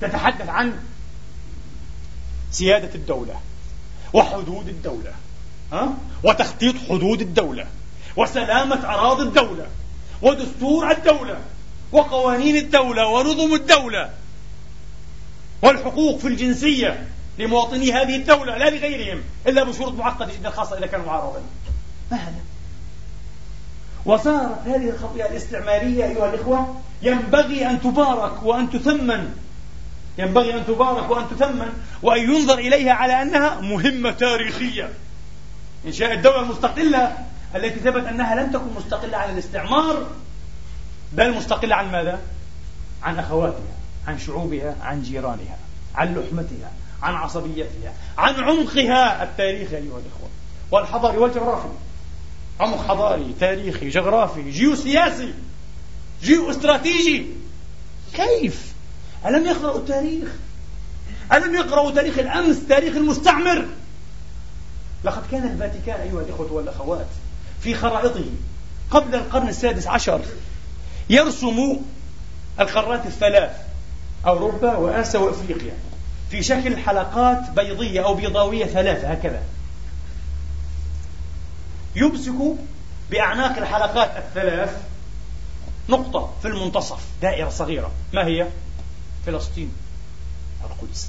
تتحدث 0.00 0.48
عن 0.48 0.72
سيادة 2.50 2.94
الدولة 2.94 3.40
وحدود 4.12 4.68
الدولة 4.68 5.12
ها؟ 5.72 5.94
وتخطيط 6.24 6.74
حدود 6.88 7.20
الدولة 7.20 7.66
وسلامة 8.16 8.94
أراضي 8.94 9.22
الدولة 9.22 9.66
ودستور 10.22 10.90
الدولة 10.90 11.40
وقوانين 11.92 12.56
الدولة 12.56 13.06
ونظم 13.06 13.54
الدولة 13.54 14.10
والحقوق 15.62 16.18
في 16.18 16.28
الجنسية 16.28 17.08
لمواطني 17.38 17.92
هذه 17.92 18.16
الدولة 18.16 18.56
لا 18.56 18.70
لغيرهم 18.70 19.22
إلا 19.46 19.64
بشروط 19.64 19.92
معقدة 19.92 20.34
جدا 20.34 20.50
خاصة 20.50 20.78
إذا 20.78 20.86
كانوا 20.86 21.06
معارضين. 21.06 21.42
ما 22.10 22.16
هذا؟ 22.16 22.40
وصارت 24.04 24.66
هذه 24.66 24.90
الخطيئة 24.90 25.26
الاستعمارية 25.26 26.04
أيها 26.04 26.34
الإخوة 26.34 26.80
ينبغي 27.02 27.70
أن 27.70 27.80
تبارك 27.80 28.42
وأن 28.42 28.70
تثمن. 28.70 29.34
ينبغي 30.18 30.54
أن 30.54 30.66
تبارك 30.66 31.10
وأن 31.10 31.24
تثمن 31.30 31.72
وأن 32.02 32.20
ينظر 32.34 32.58
إليها 32.58 32.92
على 32.92 33.22
أنها 33.22 33.60
مهمة 33.60 34.10
تاريخية. 34.10 34.90
إنشاء 35.86 36.12
الدولة 36.12 36.40
المستقلة 36.40 37.16
التي 37.54 37.80
ثبت 37.80 38.06
أنها 38.06 38.34
لم 38.34 38.52
تكن 38.52 38.74
مستقلة 38.76 39.16
عن 39.16 39.30
الاستعمار 39.30 40.06
بل 41.12 41.34
مستقلة 41.34 41.74
عن 41.74 41.92
ماذا؟ 41.92 42.20
عن 43.02 43.18
أخواتها 43.18 43.76
عن 44.06 44.18
شعوبها 44.18 44.76
عن 44.82 45.02
جيرانها 45.02 45.58
عن 45.94 46.14
لحمتها 46.14 46.72
عن 47.02 47.14
عصبيتها 47.14 47.92
عن 48.18 48.34
عمقها 48.34 49.22
التاريخي 49.22 49.76
أيها 49.76 49.98
الإخوة 49.98 50.28
والحضاري 50.70 51.18
والجغرافي 51.18 51.68
عمق 52.60 52.88
حضاري 52.88 53.34
تاريخي 53.40 53.88
جغرافي 53.88 54.50
جيوسياسي 54.50 55.34
جيو 56.22 56.50
استراتيجي 56.50 57.26
كيف؟ 58.14 58.72
ألم 59.26 59.46
يقرأوا 59.46 59.78
التاريخ؟ 59.78 60.28
ألم 61.32 61.54
يقرأوا 61.54 61.90
تاريخ 61.90 62.18
الأمس 62.18 62.66
تاريخ 62.68 62.96
المستعمر؟ 62.96 63.66
لقد 65.04 65.22
كان 65.30 65.46
الفاتيكان 65.46 66.00
أيها 66.00 66.20
الإخوة 66.20 66.52
والأخوات 66.52 67.06
في 67.60 67.74
خرائطه 67.74 68.24
قبل 68.90 69.14
القرن 69.14 69.48
السادس 69.48 69.86
عشر 69.86 70.20
يرسم 71.10 71.76
القارات 72.60 73.06
الثلاث 73.06 73.56
أوروبا 74.26 74.76
وآسيا 74.76 75.20
وإفريقيا 75.20 75.74
في 76.30 76.42
شكل 76.42 76.76
حلقات 76.76 77.50
بيضية 77.50 78.04
أو 78.04 78.14
بيضاوية 78.14 78.66
ثلاثة 78.66 79.08
هكذا. 79.08 79.42
يمسك 81.96 82.56
بأعناق 83.10 83.58
الحلقات 83.58 84.16
الثلاث 84.16 84.82
نقطة 85.88 86.32
في 86.42 86.48
المنتصف 86.48 87.06
دائرة 87.22 87.48
صغيرة. 87.48 87.90
ما 88.12 88.26
هي؟ 88.26 88.46
فلسطين 89.26 89.72
القدس. 90.64 91.08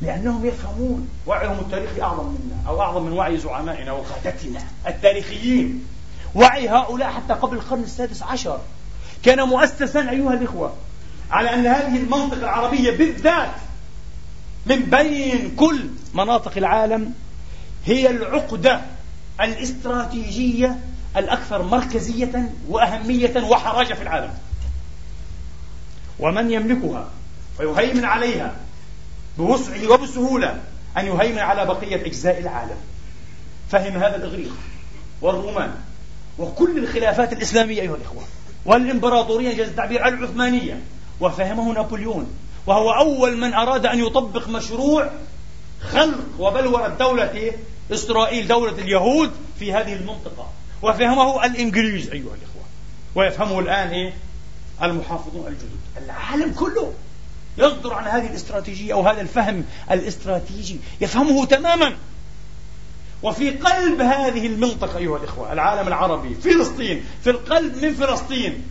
لأنهم 0.00 0.46
يفهمون 0.46 1.08
وعيهم 1.26 1.58
التاريخي 1.60 2.02
أعظم 2.02 2.26
منا 2.26 2.68
أو 2.68 2.82
أعظم 2.82 3.02
من 3.02 3.12
وعي 3.12 3.38
زعمائنا 3.38 3.92
وقادتنا 3.92 4.60
التاريخيين. 4.86 5.86
وعي 6.34 6.68
هؤلاء 6.68 7.10
حتى 7.10 7.34
قبل 7.34 7.56
القرن 7.56 7.82
السادس 7.82 8.22
عشر. 8.22 8.60
كان 9.22 9.42
مؤسسا 9.42 10.10
أيها 10.10 10.34
الإخوة 10.34 10.74
على 11.30 11.54
أن 11.54 11.66
هذه 11.66 11.96
المنطقة 11.96 12.38
العربية 12.38 12.90
بالذات 12.90 13.50
من 14.66 14.76
بين 14.76 15.56
كل 15.56 15.80
مناطق 16.14 16.52
العالم 16.56 17.14
هي 17.86 18.10
العقدة 18.10 18.80
الاستراتيجية 19.40 20.78
الأكثر 21.16 21.62
مركزية 21.62 22.52
وأهمية 22.68 23.42
وحراجة 23.42 23.94
في 23.94 24.02
العالم. 24.02 24.34
ومن 26.18 26.50
يملكها 26.50 27.10
ويهيمن 27.60 28.04
عليها 28.04 28.56
بوسعه 29.38 29.88
وبسهولة 29.88 30.60
أن 30.98 31.06
يهيمن 31.06 31.38
على 31.38 31.66
بقية 31.66 32.06
أجزاء 32.06 32.38
العالم. 32.38 32.76
فهم 33.70 33.92
هذا 33.96 34.16
الإغريق 34.16 34.52
والرومان 35.20 35.74
وكل 36.38 36.78
الخلافات 36.78 37.32
الإسلامية 37.32 37.80
أيها 37.82 37.96
الإخوة. 37.96 38.22
والإمبراطورية 38.64 39.56
جاز 39.56 39.68
التعبير 39.68 40.08
العثمانية 40.08 40.80
وفهمه 41.20 41.72
نابليون 41.72 42.30
وهو 42.66 42.90
أول 42.90 43.36
من 43.36 43.54
أراد 43.54 43.86
أن 43.86 43.98
يطبق 43.98 44.48
مشروع 44.48 45.10
خلق 45.80 46.24
وبلورة 46.38 46.88
دولة 46.88 47.52
إسرائيل 47.92 48.48
دولة 48.48 48.78
اليهود 48.78 49.30
في 49.58 49.72
هذه 49.72 49.92
المنطقة. 49.92 50.48
وفهمه 50.82 51.46
الإنجليز 51.46 52.10
أيها 52.10 52.34
الإخوة. 52.34 52.62
ويفهمه 53.14 53.58
الآن 53.58 53.88
إيه؟ 53.88 54.12
المحافظون 54.82 55.46
الجدد. 55.46 56.04
العالم 56.04 56.52
كله 56.52 56.92
يصدر 57.58 57.94
عن 57.94 58.04
هذه 58.04 58.26
الاستراتيجية 58.26 58.92
أو 58.92 59.02
هذا 59.02 59.20
الفهم 59.20 59.64
الاستراتيجي. 59.90 60.76
يفهمه 61.00 61.46
تماما. 61.46 61.96
وفي 63.22 63.50
قلب 63.50 64.00
هذه 64.00 64.46
المنطقة 64.46 64.98
أيها 64.98 65.16
الإخوة 65.16 65.52
العالم 65.52 65.88
العربي 65.88 66.34
فلسطين 66.34 67.04
في 67.24 67.30
القلب 67.30 67.84
من 67.84 67.94
فلسطين 67.94 68.62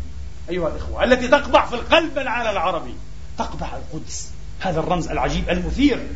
أيها 0.49 0.68
الإخوة 0.68 1.04
التي 1.04 1.28
تقبع 1.28 1.66
في 1.66 1.76
القلب 1.76 2.18
العالم 2.18 2.49
العربي 2.49 2.95
تقبع 3.38 3.68
القدس 3.68 4.32
هذا 4.60 4.80
الرمز 4.80 5.08
العجيب 5.08 5.49
المثير 5.49 6.08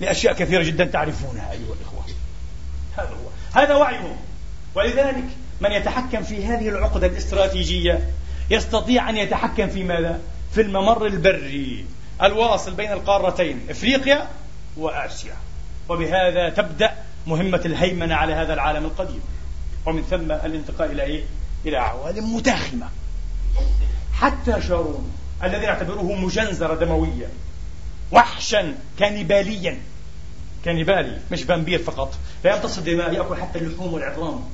لأشياء 0.00 0.34
كثيرة 0.34 0.62
جدا 0.62 0.84
تعرفونها 0.84 1.52
أيها 1.52 1.74
الإخوة. 1.80 2.04
هذا 2.96 3.08
هو 3.08 3.60
هذا 3.60 3.74
وعيهم 3.74 4.16
ولذلك 4.74 5.24
من 5.60 5.72
يتحكم 5.72 6.22
في 6.22 6.44
هذه 6.44 6.68
العقدة 6.68 7.06
الاستراتيجية 7.06 8.10
يستطيع 8.50 9.10
أن 9.10 9.16
يتحكم 9.16 9.68
في 9.68 9.84
ماذا؟ 9.84 10.20
في 10.54 10.60
الممر 10.60 11.06
البري 11.06 11.86
الواصل 12.22 12.74
بين 12.74 12.92
القارتين 12.92 13.66
إفريقيا 13.70 14.28
وآسيا. 14.76 15.36
وبهذا 15.88 16.48
تبدأ 16.48 16.94
مهمة 17.26 17.60
الهيمنة 17.64 18.14
على 18.14 18.34
هذا 18.34 18.54
العالم 18.54 18.84
القديم. 18.84 19.20
ومن 19.86 20.02
ثم 20.02 20.32
الانتقال 20.32 20.90
إلى 20.90 21.02
إيه؟ 21.02 21.24
إلى 21.66 21.76
عوالم 21.76 22.36
متاخمة. 22.36 22.88
حتى 24.12 24.62
شارون 24.68 25.10
الذي 25.44 25.66
نعتبره 25.66 26.02
مجنزرة 26.02 26.74
دموية 26.74 27.26
وحشا 28.12 28.74
كانيباليا. 28.98 29.78
كانيبالي 30.64 31.18
مش 31.32 31.42
vampire 31.42 31.78
فقط. 31.78 32.14
لا 32.44 32.56
يمتص 32.56 32.78
الدماء 32.78 33.12
يأكل 33.12 33.36
حتى 33.36 33.58
اللحوم 33.58 33.94
والعظام. 33.94 34.44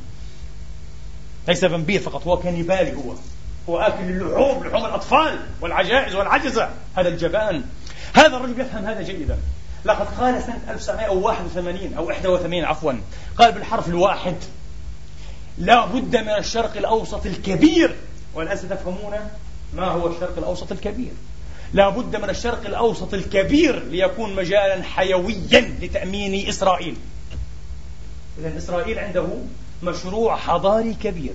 ليس 1.49 1.65
vampire 1.65 2.01
فقط 2.01 2.27
هو 2.27 2.37
كانيبالي 2.37 2.97
هو. 2.97 3.15
هو 3.69 3.79
آكل 3.79 4.03
اللحوم 4.03 4.67
لحوم 4.67 4.85
الأطفال 4.85 5.39
والعجائز 5.61 6.15
والعجزة. 6.15 6.71
هذا 6.97 7.09
الجبان. 7.09 7.65
هذا 8.15 8.37
الرجل 8.37 8.61
يفهم 8.61 8.85
هذا 8.85 9.03
جيدا. 9.03 9.39
لقد 9.85 10.07
قال 10.21 10.43
سنة 10.43 10.61
1981 10.71 11.95
أو 11.95 12.07
81 12.07 12.65
عفوا 12.65 12.93
قال 13.39 13.53
بالحرف 13.53 13.89
الواحد 13.89 14.37
لا 15.59 15.87
بد 15.87 16.17
من 16.17 16.29
الشرق 16.39 16.77
الأوسط 16.77 17.27
الكبير. 17.27 17.97
والآن 18.35 18.57
ستفهمون 18.57 19.15
ما 19.75 19.87
هو 19.87 20.07
الشرق 20.07 20.39
الأوسط 20.39 20.73
الكبير. 20.73 21.13
لا 21.73 21.89
بد 21.89 22.17
من 22.17 22.31
الشرق 22.31 22.67
الأوسط 22.67 23.15
الكبير 23.15 23.85
ليكون 23.85 24.35
مجالا 24.35 24.83
حيويا 24.83 25.61
لتأمين 25.83 26.49
إسرائيل. 26.49 26.97
إذا 28.39 28.59
إسرائيل 28.59 28.99
عنده 28.99 29.27
مشروع 29.83 30.37
حضاري 30.37 30.95
كبير. 30.95 31.33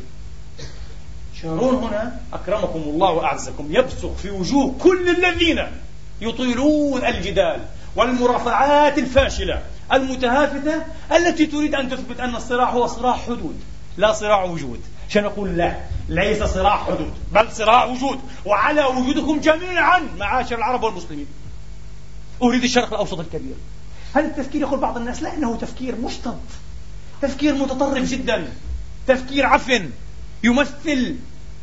شارون 1.42 1.76
هنا؟ 1.76 2.20
أكرمكم 2.34 2.80
الله 2.80 3.12
وأعزكم. 3.12 3.68
يبصق 3.70 4.16
في 4.16 4.32
وجوه 4.32 4.76
كل 4.80 5.10
الذين 5.10 5.68
يطيلون 6.22 7.06
الجدال. 7.06 7.66
والمرافعات 7.96 8.98
الفاشلة 8.98 9.64
المتهافتة 9.94 10.84
التي 11.16 11.46
تريد 11.46 11.76
أن 11.76 11.90
تثبت 11.90 12.20
أن 12.20 12.36
الصراع 12.36 12.70
هو 12.70 12.88
صراع 12.88 13.14
حدود 13.14 13.60
لا 13.98 14.14
صراع 14.14 14.44
وجود. 14.44 14.80
عشان 15.10 15.24
نقول؟ 15.24 15.58
لا 15.58 15.76
ليس 16.10 16.44
صراع 16.44 16.78
حدود 16.78 17.14
بل 17.32 17.52
صراع 17.52 17.86
وجود. 17.86 18.20
وعلى 18.46 18.86
وجودكم 18.86 19.40
جميعا 19.40 20.00
معاشر 20.20 20.56
العرب 20.56 20.84
والمسلمين. 20.84 21.28
أريد 22.44 22.64
الشرق 22.64 22.94
الأوسط 22.94 23.20
الكبير. 23.20 23.56
هذا 24.16 24.26
التفكير 24.26 24.62
يقول 24.62 24.80
بعض 24.80 24.98
الناس؟ 24.98 25.24
لا 25.24 25.34
إنه 25.34 25.56
تفكير 25.56 25.96
مشتط 25.96 26.38
تفكير 27.22 27.56
متطرف 27.56 28.10
جدا. 28.10 28.48
تفكير 29.08 29.46
عفن 29.46 29.90
يمثل 30.44 31.16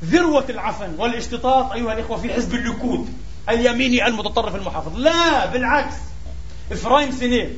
ذروة 0.05 0.45
العفن 0.49 0.95
والاشتطاط 0.99 1.73
أيها 1.73 1.93
الإخوة 1.93 2.17
في 2.17 2.35
حزب 2.35 2.55
الليكود 2.55 3.09
اليميني 3.49 4.07
المتطرف 4.07 4.55
المحافظ. 4.55 4.97
لا 4.97 5.47
بالعكس. 5.47 5.95
إفرايم 6.73 7.11
سينيه 7.11 7.51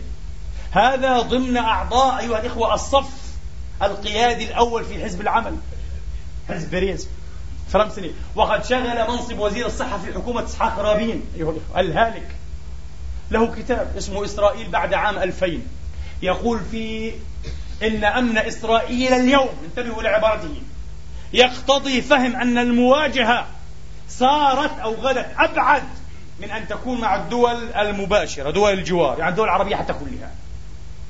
هذا 0.71 1.21
ضمن 1.21 1.57
أعضاء 1.57 2.21
أيها 2.21 2.41
الإخوة 2.41 2.75
الصف 2.75 3.11
القيادي 3.83 4.45
الأول 4.45 4.85
في 4.85 5.05
حزب 5.05 5.21
العمل. 5.21 5.57
حزب 6.49 6.71
بيريز. 6.71 7.09
إفرايم 7.69 7.91
سينيه 7.91 8.11
وقد 8.35 8.65
شغل 8.65 9.09
منصب 9.09 9.39
وزير 9.39 9.67
الصحة 9.67 9.99
في 9.99 10.13
حكومة 10.15 10.45
إسحاق 10.45 10.79
رابين. 10.79 11.23
أيها 11.37 11.51
الإخوة 11.51 11.81
الهالك. 11.81 12.29
له 13.31 13.55
كتاب 13.55 13.97
اسمه 13.99 14.25
إسرائيل 14.25 14.69
بعد 14.69 14.95
عام 14.95 15.19
2000 15.19 15.63
يقول 16.23 16.61
فيه 16.71 17.13
إن 17.83 18.05
أمن 18.05 18.39
إسرائيل 18.39 19.13
اليوم 19.13 19.49
انتبهوا 19.65 20.03
لعبارته 20.03 20.63
يقتضي 21.33 22.03
فهم 22.03 22.37
أن 22.37 22.59
المواجهة 22.59 23.47
صارت 24.09 24.79
أو 24.79 24.95
غدت 24.95 25.27
أبعد 25.39 25.83
من 26.41 26.51
أن 26.51 26.69
تكون 26.69 27.01
مع 27.01 27.17
الدول 27.17 27.73
المباشرة 27.73 28.51
دول 28.51 28.73
الجوار 28.73 29.19
يعني 29.19 29.31
الدول 29.31 29.45
العربية 29.45 29.77
حتى 29.77 29.93
كلها. 29.93 30.31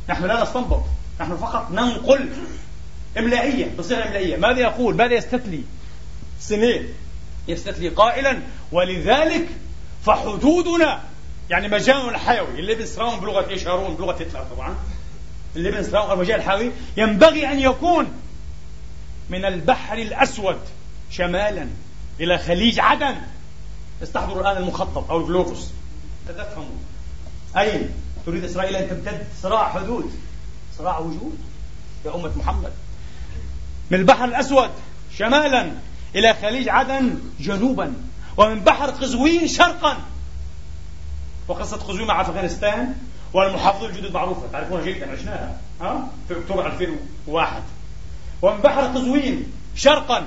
نحن 0.09 0.25
لا 0.25 0.43
نستنبط 0.43 0.83
نحن 1.21 1.37
فقط 1.37 1.71
ننقل 1.71 2.29
إملائية 3.19 3.75
بصيغة 3.79 4.07
إملائية. 4.07 4.37
ماذا 4.37 4.61
يقول؟ 4.61 4.97
ماذا 4.97 5.15
يستثلي 5.15 5.63
سنين 6.41 6.89
يستتلي 7.49 7.89
قائلا 7.89 8.39
ولذلك 8.73 9.49
فحدودنا 10.07 11.01
يعني 11.51 11.69
مجالنا 11.69 12.11
الحيوي 12.11 12.61
ال 12.61 12.99
Lebensraum 12.99 13.21
بلغة 13.21 13.51
إيش؟ 13.51 13.67
هارون 13.67 13.95
بلغة 13.95 14.13
هتلر 14.13 14.45
طبعا. 14.57 14.75
ال 15.57 15.89
Lebensraum 15.89 16.13
المجال 16.13 16.37
الحيوي 16.37 16.73
ينبغي 16.97 17.53
أن 17.53 17.61
يكون 17.61 18.13
من 19.31 19.45
البحر 19.45 19.99
الأسود 19.99 20.59
شمالا 21.11 21.69
إلى 22.21 22.39
خليج 22.39 22.81
عدن. 22.81 23.17
استحضروا 24.03 24.41
الآن 24.41 24.57
المخطط 24.57 25.11
أو 25.11 25.21
ال 25.21 25.27
Globus. 25.27 25.71
تفهموا 26.29 26.69
أين 27.57 27.91
تريد 28.27 28.45
إسرائيل 28.45 28.77
أن 28.77 28.89
تمتد؟ 28.89 29.27
صراع 29.43 29.73
حدود. 29.73 30.13
صراع 30.79 30.99
وجود 30.99 31.39
يا 32.05 32.15
أمة 32.15 32.31
محمد. 32.37 32.73
من 33.91 33.99
البحر 33.99 34.25
الأسود 34.25 34.71
شمالا 35.17 35.73
إلى 36.15 36.35
خليج 36.35 36.69
عدن 36.69 37.19
جنوبا 37.41 37.95
ومن 38.37 38.61
بحر 38.61 38.91
قزوين 38.91 39.49
شرقا. 39.49 39.97
وقصة 41.49 41.77
قزوين 41.77 42.07
مع 42.07 42.21
أفغانستان 42.21 42.95
والمحافظون 43.33 43.91
الجدد 43.91 44.13
معروفة. 44.15 44.43
تعرفونها 44.53 44.85
جيدا 44.85 45.13
عشناها 45.13 45.61
ها؟ 45.81 46.09
في 46.29 46.39
أكتوبر 46.39 46.67
2001 46.67 47.63
ومن 48.43 48.61
بحر 48.61 48.81
قزوين 48.81 49.53
شرقا 49.77 50.27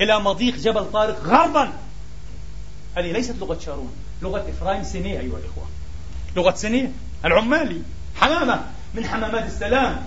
إلى 0.00 0.20
مضيق 0.20 0.54
جبل 0.54 0.92
طارق 0.92 1.20
غربا. 1.24 1.72
هذه 2.96 3.12
ليست 3.12 3.36
لغة 3.40 3.58
شارون 3.58 3.92
لغة 4.22 4.50
إفرايم 4.50 4.82
سينية 4.82 5.20
أيها 5.20 5.38
الإخوة. 5.38 5.64
لغة 6.36 6.54
سينية 6.54 6.92
العمالي 7.24 7.82
حمامة 8.16 8.64
من 8.94 9.06
حمامات 9.06 9.46
السلام. 9.46 10.02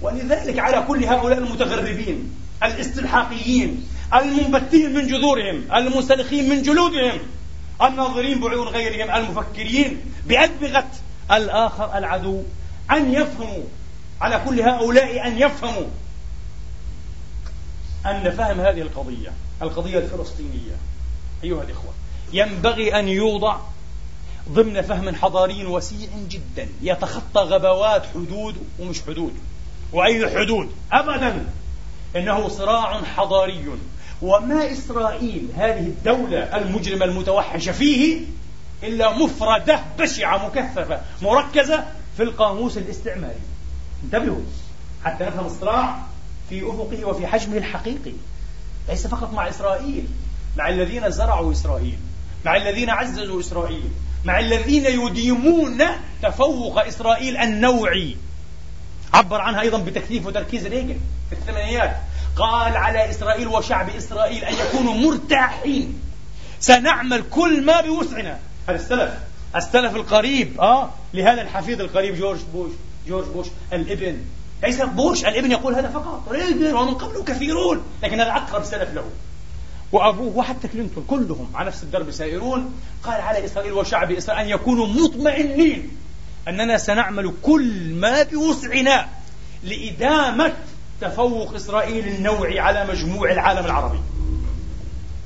ولذلك 0.00 0.58
على 0.58 0.84
كل 0.88 1.04
هؤلاء 1.04 1.38
المتغربين 1.38 2.32
الاستلحاقيين 2.62 3.88
المنبتين 4.14 4.94
من 4.94 5.06
جذورهم 5.06 5.64
المنسلخين 5.74 6.48
من 6.48 6.62
جلودهم 6.62 7.18
الناظرين 7.82 8.40
بعيون 8.40 8.68
غيرهم 8.68 9.14
المفكرين 9.14 10.00
بأدمغة 10.26 10.86
الآخر 11.30 11.98
العدو 11.98 12.42
أن 12.90 13.12
يفهموا 13.12 13.64
على 14.20 14.42
كل 14.44 14.60
هؤلاء 14.60 15.26
أن 15.26 15.38
يفهموا 15.38 15.86
أن 18.06 18.30
فهم 18.30 18.60
هذه 18.60 18.82
القضية 18.82 19.32
القضية 19.62 19.98
الفلسطينية. 19.98 20.76
أيها 21.44 21.62
الإخوة. 21.62 21.94
ينبغي 22.32 22.98
أن 22.98 23.08
يوضع 23.08 23.56
ضمن 24.48 24.82
فهم 24.82 25.14
حضاري 25.14 25.66
وسيع 25.66 26.08
جدا. 26.28 26.68
يتخطى 26.82 27.40
غبوات 27.40 28.06
حدود 28.14 28.56
ومش 28.78 29.02
حدود. 29.02 29.34
وأي 29.92 30.38
حدود؟ 30.38 30.70
أبدا. 30.92 31.46
إنه 32.16 32.48
صراع 32.48 33.02
حضاري. 33.02 33.64
وما 34.22 34.72
إسرائيل 34.72 35.48
هذه 35.56 35.86
الدولة 35.86 36.38
المجرمة 36.38 37.04
المتوحشة 37.04 37.72
فيه 37.72 38.20
إلا 38.82 39.18
مفردة 39.18 39.80
بشعة 39.98 40.46
مكثفة 40.46 41.00
مركزة 41.22 41.84
في 42.16 42.22
القاموس 42.22 42.78
الاستعماري. 42.78 43.40
انتبهوا. 44.04 44.42
حتى 45.04 45.24
نفهم 45.24 45.46
الصراع 45.46 45.98
في 46.48 46.62
أفقه 46.62 47.04
وفي 47.04 47.26
حجمه 47.26 47.56
الحقيقي. 47.56 48.12
ليس 48.88 49.06
فقط 49.06 49.32
مع 49.32 49.48
إسرائيل 49.48 50.06
مع 50.56 50.68
الذين 50.68 51.10
زرعوا 51.10 51.52
إسرائيل. 51.52 51.98
مع 52.46 52.56
الذين 52.56 52.90
عززوا 52.90 53.40
إسرائيل 53.40 53.90
مع 54.24 54.38
الذين 54.38 54.86
يديمون 54.86 55.82
تفوق 56.22 56.86
إسرائيل 56.86 57.36
النوعي 57.36 58.16
عبر 59.14 59.40
عنها 59.40 59.60
أيضا 59.60 59.78
بتكثيف 59.78 60.26
وتركيز 60.26 60.66
ريغن 60.66 60.98
في 61.30 61.32
الثمانينات 61.32 61.96
قال 62.36 62.76
على 62.76 63.10
إسرائيل 63.10 63.48
وشعب 63.48 63.88
إسرائيل 63.88 64.44
أن 64.44 64.54
يكونوا 64.54 64.94
مرتاحين. 64.94 66.00
سنعمل 66.60 67.22
كل 67.30 67.64
ما 67.64 67.80
بوسعنا. 67.80 68.38
هذا 68.68 68.76
السلف 68.76 69.14
السلف 69.56 69.96
القريب 69.96 70.60
آه 70.60 70.90
لهذا 71.14 71.42
الحفيد 71.42 71.80
القريب 71.80 72.14
جورج 72.14 72.40
بوش 72.52 72.70
جورج 73.08 73.26
بوش 73.26 73.46
الإبن. 73.72 74.18
ليس 74.62 74.82
بوش 74.82 75.24
الإبن 75.24 75.50
يقول 75.52 75.74
هذا 75.74 75.88
فقط. 75.88 76.28
ريغن 76.28 76.74
ومن 76.74 76.94
قبله 76.94 77.24
كثيرون 77.24 77.82
لكن 78.02 78.20
هذا 78.20 78.32
أقرب 78.32 78.64
سلف 78.64 78.94
له. 78.94 79.04
وأبوه 79.96 80.36
وحتى 80.36 80.68
كلينتون 80.68 81.04
كلهم 81.08 81.50
على 81.54 81.68
نفس 81.68 81.82
الدرب 81.82 82.10
سائرون. 82.10 82.74
قال 83.02 83.20
على 83.20 83.44
إسرائيل 83.44 83.72
وشعب 83.72 84.12
إسرائيل 84.12 84.44
أن 84.44 84.50
يكونوا 84.50 84.86
مطمئنين 84.86 85.88
أننا 86.48 86.78
سنعمل 86.78 87.34
كل 87.42 87.94
ما 87.94 88.22
بوسعنا 88.22 89.08
لإدامة 89.64 90.52
تفوق 91.00 91.54
إسرائيل 91.54 92.08
النوعي 92.08 92.60
على 92.60 92.86
مجموع 92.86 93.32
العالم 93.32 93.64
العربي. 93.66 93.98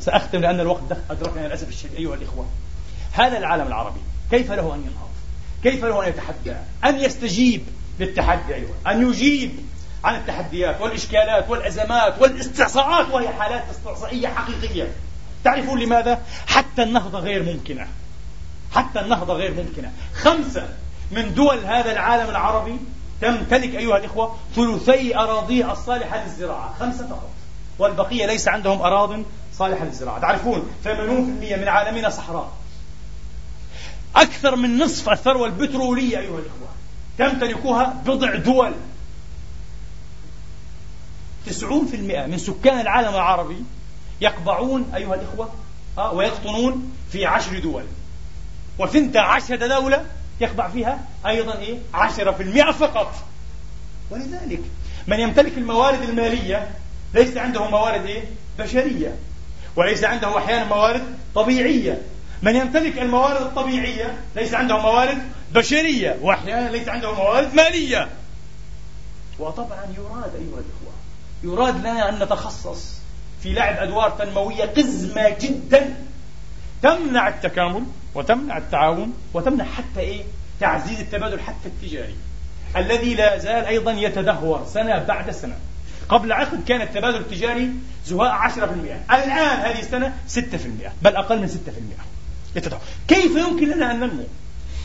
سأختم 0.00 0.38
لأن 0.38 0.60
الوقت 0.60 0.82
أدركنا 1.10 1.46
للأسف 1.46 1.68
الشديد 1.68 1.96
أيها 1.96 2.14
الإخوة. 2.14 2.46
هذا 3.12 3.38
العالم 3.38 3.66
العربي 3.66 4.00
كيف 4.30 4.52
له 4.52 4.74
أن 4.74 4.80
ينهض؟ 4.80 5.10
كيف 5.62 5.84
له 5.84 6.04
أن 6.04 6.08
يتحدى؟ 6.08 6.56
أن 6.84 7.00
يستجيب 7.00 7.62
للتحدي 8.00 8.54
أيها 8.54 8.74
أن 8.86 9.10
يجيب 9.10 9.50
عن 10.04 10.14
التحديات 10.14 10.80
والإشكالات 10.80 11.50
والأزمات 11.50 12.14
والإستعصاءات 12.20 13.10
وهي 13.10 13.28
حالات 13.28 13.64
استعصائية 13.70 14.28
حقيقية. 14.28 14.88
تعرفون 15.44 15.78
لماذا؟ 15.80 16.22
حتى 16.46 16.82
النهضة 16.82 17.18
غير 17.18 17.42
ممكنة. 17.42 17.86
حتى 18.72 19.00
النهضة 19.00 19.34
غير 19.34 19.54
ممكنة. 19.54 19.92
خمسة 20.14 20.68
من 21.10 21.34
دول 21.34 21.58
هذا 21.64 21.92
العالم 21.92 22.30
العربي 22.30 22.76
تمتلك 23.20 23.74
أيها 23.74 23.96
الإخوة 23.96 24.36
ثلثي 24.56 25.16
أراضيها 25.16 25.72
الصالحة 25.72 26.24
للزراعة. 26.24 26.74
خمسة 26.80 27.06
فقط. 27.06 27.30
والبقية 27.78 28.26
ليس 28.26 28.48
عندهم 28.48 28.82
أراض 28.82 29.22
صالحة 29.54 29.84
للزراعة. 29.84 30.20
تعرفون 30.20 30.70
80% 30.84 31.56
من 31.56 31.68
عالمنا 31.68 32.08
صحراء. 32.10 32.52
أكثر 34.16 34.56
من 34.56 34.78
نصف 34.78 35.08
الثروة 35.08 35.46
البترولية 35.46 36.18
أيها 36.18 36.38
الإخوة 36.38 36.68
تمتلكها 37.18 38.02
بضع 38.06 38.34
دول. 38.34 38.72
90% 41.46 41.52
من 42.28 42.38
سكان 42.38 42.80
العالم 42.80 43.14
العربي 43.14 43.64
يقبعون 44.20 44.92
أيها 44.94 45.14
الإخوة 45.14 45.52
آه 45.98 46.12
ويقطنون 46.14 46.92
في 47.12 47.26
عشر 47.26 47.58
دول. 47.58 47.84
وثنتا 48.78 49.18
عشرة 49.18 49.66
دولة 49.66 50.04
يقبع 50.40 50.68
فيها 50.68 50.98
أيضا 51.26 51.58
إيه؟ 51.58 51.78
عشرة 51.94 52.30
في 52.30 52.42
المئة 52.42 52.72
فقط. 52.72 53.14
ولذلك 54.10 54.60
من 55.06 55.20
يمتلك 55.20 55.58
الموارد 55.58 56.02
المالية 56.02 56.70
ليس 57.14 57.36
عنده 57.36 57.68
موارد 57.70 58.06
إيه؟ 58.06 58.24
بشرية 58.58 59.16
وليس 59.76 60.04
عنده 60.04 60.38
أحيانا 60.38 60.64
موارد 60.64 61.02
طبيعية. 61.34 62.02
من 62.42 62.56
يمتلك 62.56 62.98
الموارد 62.98 63.42
الطبيعية 63.42 64.18
ليس 64.36 64.54
عنده 64.54 64.78
موارد 64.78 65.18
بشرية 65.54 66.18
وأحيانا 66.22 66.68
ليس 66.70 66.88
عنده 66.88 67.12
موارد 67.14 67.54
مالية. 67.54 68.08
وطبعا 69.38 69.86
يراد 69.98 70.34
أيها 70.34 70.60
الإخوة 70.60 70.79
يراد 71.44 71.80
لنا 71.80 72.08
أن 72.08 72.22
نتخصص 72.22 73.00
في 73.42 73.52
لعب 73.52 73.76
أدوار 73.76 74.10
تنموية 74.10 74.64
قزمة 74.64 75.36
جدا. 75.40 75.94
تمنع 76.82 77.28
التكامل 77.28 77.82
وتمنع 78.14 78.58
التعاون 78.58 79.14
وتمنع 79.34 79.64
حتى 79.64 80.00
إيه؟ 80.00 80.22
تعزيز 80.60 81.00
التبادل 81.00 81.40
حتى 81.40 81.66
التجاري. 81.68 82.14
الذي 82.76 83.14
لا 83.14 83.38
زال 83.38 83.64
أيضا 83.64 83.92
يتدهور 83.92 84.66
سنة 84.66 84.98
بعد 84.98 85.30
سنة. 85.30 85.56
قبل 86.08 86.32
عقد 86.32 86.64
كان 86.64 86.80
التبادل 86.80 87.16
التجاري 87.16 87.70
زهاء 88.06 88.30
10% 88.30 88.60
الآن 89.10 89.60
هذه 89.60 89.80
السنة 89.80 90.14
6% 90.28 90.92
بل 91.02 91.16
أقل 91.16 91.38
من 91.40 91.48
6% 91.48 92.56
يتدهور. 92.56 92.80
كيف 93.08 93.36
يمكن 93.36 93.70
لنا 93.70 93.90
أن 93.90 94.00
ننمو؟ 94.00 94.24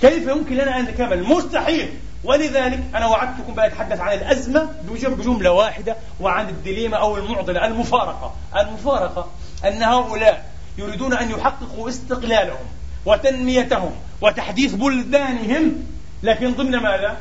كيف 0.01 0.27
يمكن 0.27 0.55
لنا 0.55 0.79
أن 0.79 0.83
نتكامل 0.83 1.23
مستحيل. 1.23 1.89
ولذلك 2.25 2.83
أنا 2.95 3.07
وعدتكم 3.07 3.53
بأتحدث 3.53 3.99
عن 3.99 4.17
الأزمة 4.17 4.69
بجملة 4.87 5.51
واحدة 5.51 5.95
وعن 6.19 6.49
الدليمة 6.49 6.97
أو 6.97 7.17
المعضلة 7.17 7.65
المفارقة 7.65 8.35
المفارقة 8.55 9.31
أن 9.65 9.83
هؤلاء 9.83 10.45
يريدون 10.77 11.13
أن 11.13 11.31
يحققوا 11.31 11.89
استقلالهم 11.89 12.65
وتنميتهم 13.05 13.91
وتحديث 14.21 14.73
بلدانهم 14.73 15.83
لكن 16.23 16.53
ضمن 16.53 16.71
ماذا؟ 16.71 17.17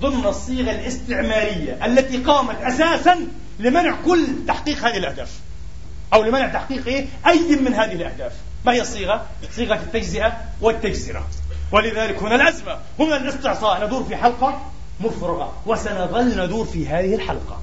ضمن 0.00 0.26
الصيغة 0.26 0.70
الاستعمارية 0.70 1.86
التي 1.86 2.16
قامت 2.16 2.62
أساسا 2.62 3.26
لمنع 3.58 3.96
كل 4.04 4.26
تحقيق 4.48 4.78
هذه 4.78 4.96
الأهداف 4.96 5.30
أو 6.14 6.22
لمنع 6.22 6.48
تحقيق 6.48 6.86
إيه؟ 6.86 7.06
أي 7.26 7.56
من 7.56 7.74
هذه 7.74 7.92
الأهداف 7.92 8.32
ما 8.64 8.72
هي 8.72 8.80
الصيغة؟ 8.80 9.26
صيغة 9.56 9.74
التجزئة 9.74 10.32
والتجزرة 10.60 11.26
ولذلك 11.72 12.22
هنا 12.22 12.34
الأزمة. 12.34 12.78
هنا 12.98 13.16
الاستعصاء. 13.16 13.86
ندور 13.86 14.04
في 14.04 14.16
حلقة 14.16 14.60
مفرغة 15.00 15.52
وسنظل 15.66 16.44
ندور 16.44 16.64
في 16.64 16.88
هذه 16.88 17.14
الحلقة. 17.14 17.60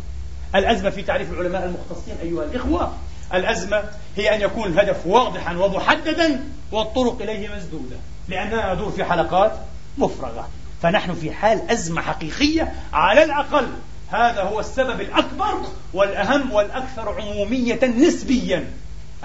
الأزمة 0.55 0.89
في 0.89 1.01
تعريف 1.01 1.31
العلماء 1.31 1.65
المختصين 1.65 2.15
أيها 2.21 2.43
الإخوة. 2.43 2.93
الأزمة 3.33 3.83
هي 4.17 4.35
أن 4.35 4.41
يكون 4.41 4.67
الهدف 4.67 5.07
واضحا 5.07 5.57
ومحددا 5.57 6.43
والطرق 6.71 7.21
إليه 7.21 7.55
مسدودة. 7.55 7.95
لأننا 8.27 8.73
ندور 8.73 8.91
في 8.91 9.03
حلقات 9.03 9.51
مفرغة. 9.97 10.49
فنحن 10.81 11.13
في 11.13 11.31
حال 11.31 11.71
أزمة 11.71 12.01
حقيقية 12.01 12.73
على 12.93 13.23
الأقل. 13.23 13.67
هذا 14.11 14.41
هو 14.41 14.59
السبب 14.59 15.01
الأكبر 15.01 15.61
والأهم 15.93 16.51
والأكثر 16.51 17.21
عمومية 17.21 17.85
نسبيا. 17.85 18.71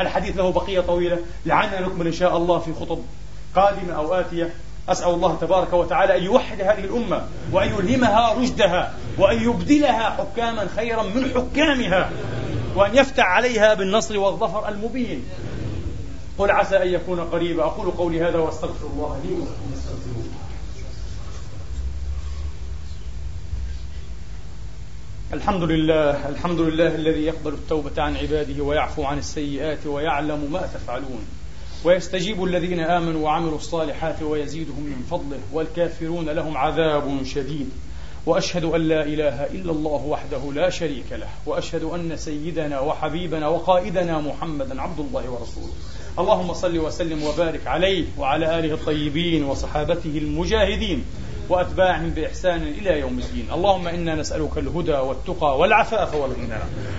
الحديث 0.01 0.37
له 0.37 0.53
بقية 0.53 0.80
طويلة. 0.80 1.18
لعلنا 1.47 1.80
نكمل 1.80 2.07
إن 2.07 2.12
شاء 2.12 2.37
الله 2.37 2.59
في 2.59 2.74
خطب 2.74 2.99
قادمة 3.57 3.93
أو 3.95 4.14
آتية. 4.14 4.55
أسأل 4.89 5.09
الله 5.09 5.37
تبارك 5.41 5.72
وتعالى 5.72 6.18
أن 6.18 6.22
يوحد 6.22 6.61
هذه 6.61 6.85
الأمة 6.85 7.26
وأن 7.53 7.68
يلهمها 7.68 8.32
رشدها 8.32 8.95
وأن 9.18 9.43
يبدلها 9.43 10.11
حكاما 10.11 10.68
خيرا 10.76 11.03
من 11.03 11.30
حكامها 11.35 12.11
وأن 12.76 12.97
يفتح 12.97 13.24
عليها 13.24 13.74
بالنصر 13.74 14.18
والظفر 14.18 14.68
المبين. 14.68 15.24
قل 16.39 16.51
عسى 16.51 16.82
أن 16.82 16.89
يكون 16.89 17.20
قريبا. 17.20 17.64
أقول 17.64 17.91
قولي 17.91 18.22
هذا 18.22 18.39
وأستغفر 18.39 18.87
الله 18.87 19.20
لي 19.24 19.35
ولكم. 19.35 19.85
الحمد 25.32 25.62
لله 25.62 26.28
الحمد 26.28 26.61
لله 26.61 26.95
الذي 26.95 27.24
يقبل 27.24 27.53
التوبة 27.53 28.03
عن 28.03 28.16
عباده 28.16 28.64
ويعفو 28.64 29.05
عن 29.05 29.18
السيئات 29.18 29.87
ويعلم 29.87 30.53
ما 30.53 30.66
تفعلون. 30.74 31.26
ويستجيب 31.85 32.45
الذين 32.45 32.80
آمنوا 32.80 33.24
وعملوا 33.24 33.57
الصالحات 33.57 34.22
ويزيدهم 34.22 34.82
من 34.82 35.07
فضله 35.11 35.41
والكافرون 35.53 36.28
لهم 36.30 36.57
عذاب 36.57 37.24
شديد. 37.24 37.68
وأشهد 38.26 38.64
أن 38.64 38.80
لا 38.80 39.03
إله 39.03 39.45
إلا 39.45 39.72
الله 39.72 40.05
وحده 40.07 40.53
لا 40.53 40.70
شريك 40.70 41.12
له 41.12 41.28
وأشهد 41.47 41.82
أن 41.82 42.16
سيدنا 42.16 42.80
وحبيبنا 42.80 43.49
وقائدنا 43.49 44.20
محمدا 44.20 44.82
عبد 44.82 45.01
الله 45.01 45.30
ورسوله. 45.30 45.72
اللهم 46.18 46.53
صل 46.53 46.78
وسلم 46.78 47.22
وبارك 47.22 47.66
عليه 47.66 48.05
وعلى 48.18 48.59
آله 48.59 48.74
الطيبين 48.74 49.45
وصحابته 49.45 50.18
المجاهدين. 50.18 51.05
وأتباعهم 51.49 52.11
بإحسان 52.11 52.62
إلى 52.62 53.01
يوم 53.01 53.18
الدين. 53.18 53.49
اللهم 53.53 53.88
إنا 53.88 54.14
نسألك 54.14 54.59
الهدى 54.59 54.92
والتقى 54.92 55.59
والعفاف 55.59 56.14
والغنى. 56.14 56.59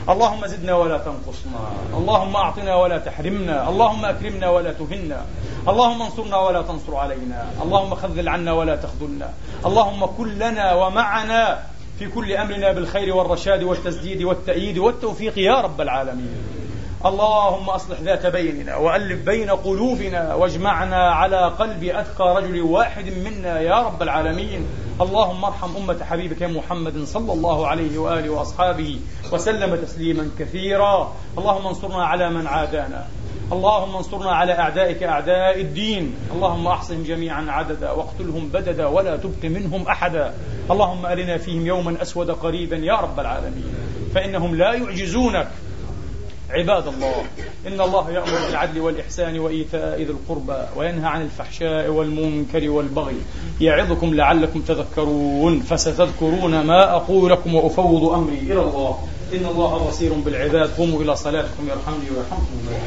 اللهم 0.09 0.47
زدنا 0.47 0.75
ولا 0.75 0.97
تنقصنا. 0.97 1.61
اللهم 1.97 2.35
أعطنا 2.35 2.75
ولا 2.75 2.97
تحرمنا. 2.97 3.69
اللهم 3.69 4.05
أكرمنا 4.05 4.49
ولا 4.49 4.73
تهنا. 4.73 5.25
اللهم 5.67 6.01
انصرنا 6.01 6.37
ولا 6.37 6.61
تنصر 6.61 6.95
علينا. 6.95 7.47
اللهم 7.61 7.95
خذل 7.95 8.29
عنا 8.29 8.53
ولا 8.53 8.75
تخذلنا. 8.75 9.33
اللهم 9.65 10.05
كن 10.05 10.29
لنا 10.29 10.73
ومعنا 10.73 11.59
في 11.99 12.07
كل 12.07 12.31
أمرنا 12.31 12.71
بالخير 12.71 13.15
والرشاد 13.15 13.63
والتسديد 13.63 14.23
والتأييد 14.23 14.77
والتوفيق 14.77 15.39
يا 15.39 15.61
رب 15.61 15.81
العالمين. 15.81 16.54
اللهم 17.05 17.69
أصلح 17.69 17.99
ذات 18.01 18.25
بيننا 18.25 18.75
وألف 18.75 19.25
بين 19.25 19.49
قلوبنا 19.49 20.33
واجمعنا 20.33 21.11
على 21.11 21.51
قلب 21.59 21.83
أتقى 21.83 22.35
رجل 22.35 22.61
واحد 22.61 23.05
منا 23.05 23.59
يا 23.59 23.81
رب 23.81 24.01
العالمين. 24.01 24.65
اللهم 25.01 25.45
ارحم 25.45 25.75
أمة 25.77 26.03
حبيبك 26.03 26.43
محمد 26.43 27.03
صلى 27.03 27.33
الله 27.33 27.67
عليه 27.67 27.97
وآله 27.97 28.29
وأصحابه 28.29 28.99
وسلم 29.31 29.75
تسليما 29.75 30.29
كثيرا. 30.39 31.13
اللهم 31.37 31.67
انصرنا 31.67 32.05
على 32.05 32.29
من 32.29 32.47
عادانا. 32.47 33.07
اللهم 33.51 33.95
انصرنا 33.95 34.31
على 34.31 34.53
أعدائك 34.53 35.03
أعداء 35.03 35.61
الدين. 35.61 36.15
اللهم 36.33 36.67
احصهم 36.67 37.03
جميعا 37.03 37.45
عددا 37.49 37.91
واقتلهم 37.91 38.49
بددا 38.49 38.85
ولا 38.87 39.17
تبق 39.17 39.43
منهم 39.43 39.87
أحدا. 39.87 40.33
اللهم 40.71 41.05
أرنا 41.05 41.37
فيهم 41.37 41.67
يوما 41.67 42.01
أسود 42.01 42.31
قريبا 42.31 42.75
يا 42.75 42.93
رب 42.93 43.19
العالمين. 43.19 43.73
فإنهم 44.15 44.55
لا 44.55 44.73
يعجزونك. 44.73 45.47
عباد 46.49 46.87
الله 46.87 47.25
إن 47.67 47.81
الله 47.81 48.11
يأمر 48.11 48.45
بالعدل 48.47 48.79
والإحسان 48.79 49.39
وإيتاء 49.39 49.97
ذي 49.97 50.11
القربى 50.11 50.57
وينهى 50.75 51.07
عن 51.07 51.21
الفحشاء 51.21 51.89
والمنكر 51.89 52.69
والبغي. 52.69 53.15
يعظكم 53.61 54.13
لعلكم 54.13 54.61
تذكرون 54.61 55.59
فستذكرون 55.59 56.61
ما 56.61 56.95
أقول 56.95 57.31
لكم 57.31 57.55
وأفوض 57.55 58.13
أمري. 58.13 58.37
إلى 58.37 58.61
الله. 58.61 58.99
إن 59.33 59.45
الله 59.45 59.87
بصير 59.87 60.13
بالعباد. 60.13 60.69
قوموا 60.69 61.01
إلى 61.01 61.15
صلاتكم 61.15 61.69
يرحمني 61.69 62.09
ويرحمكم. 62.11 62.59
الله 62.61 62.79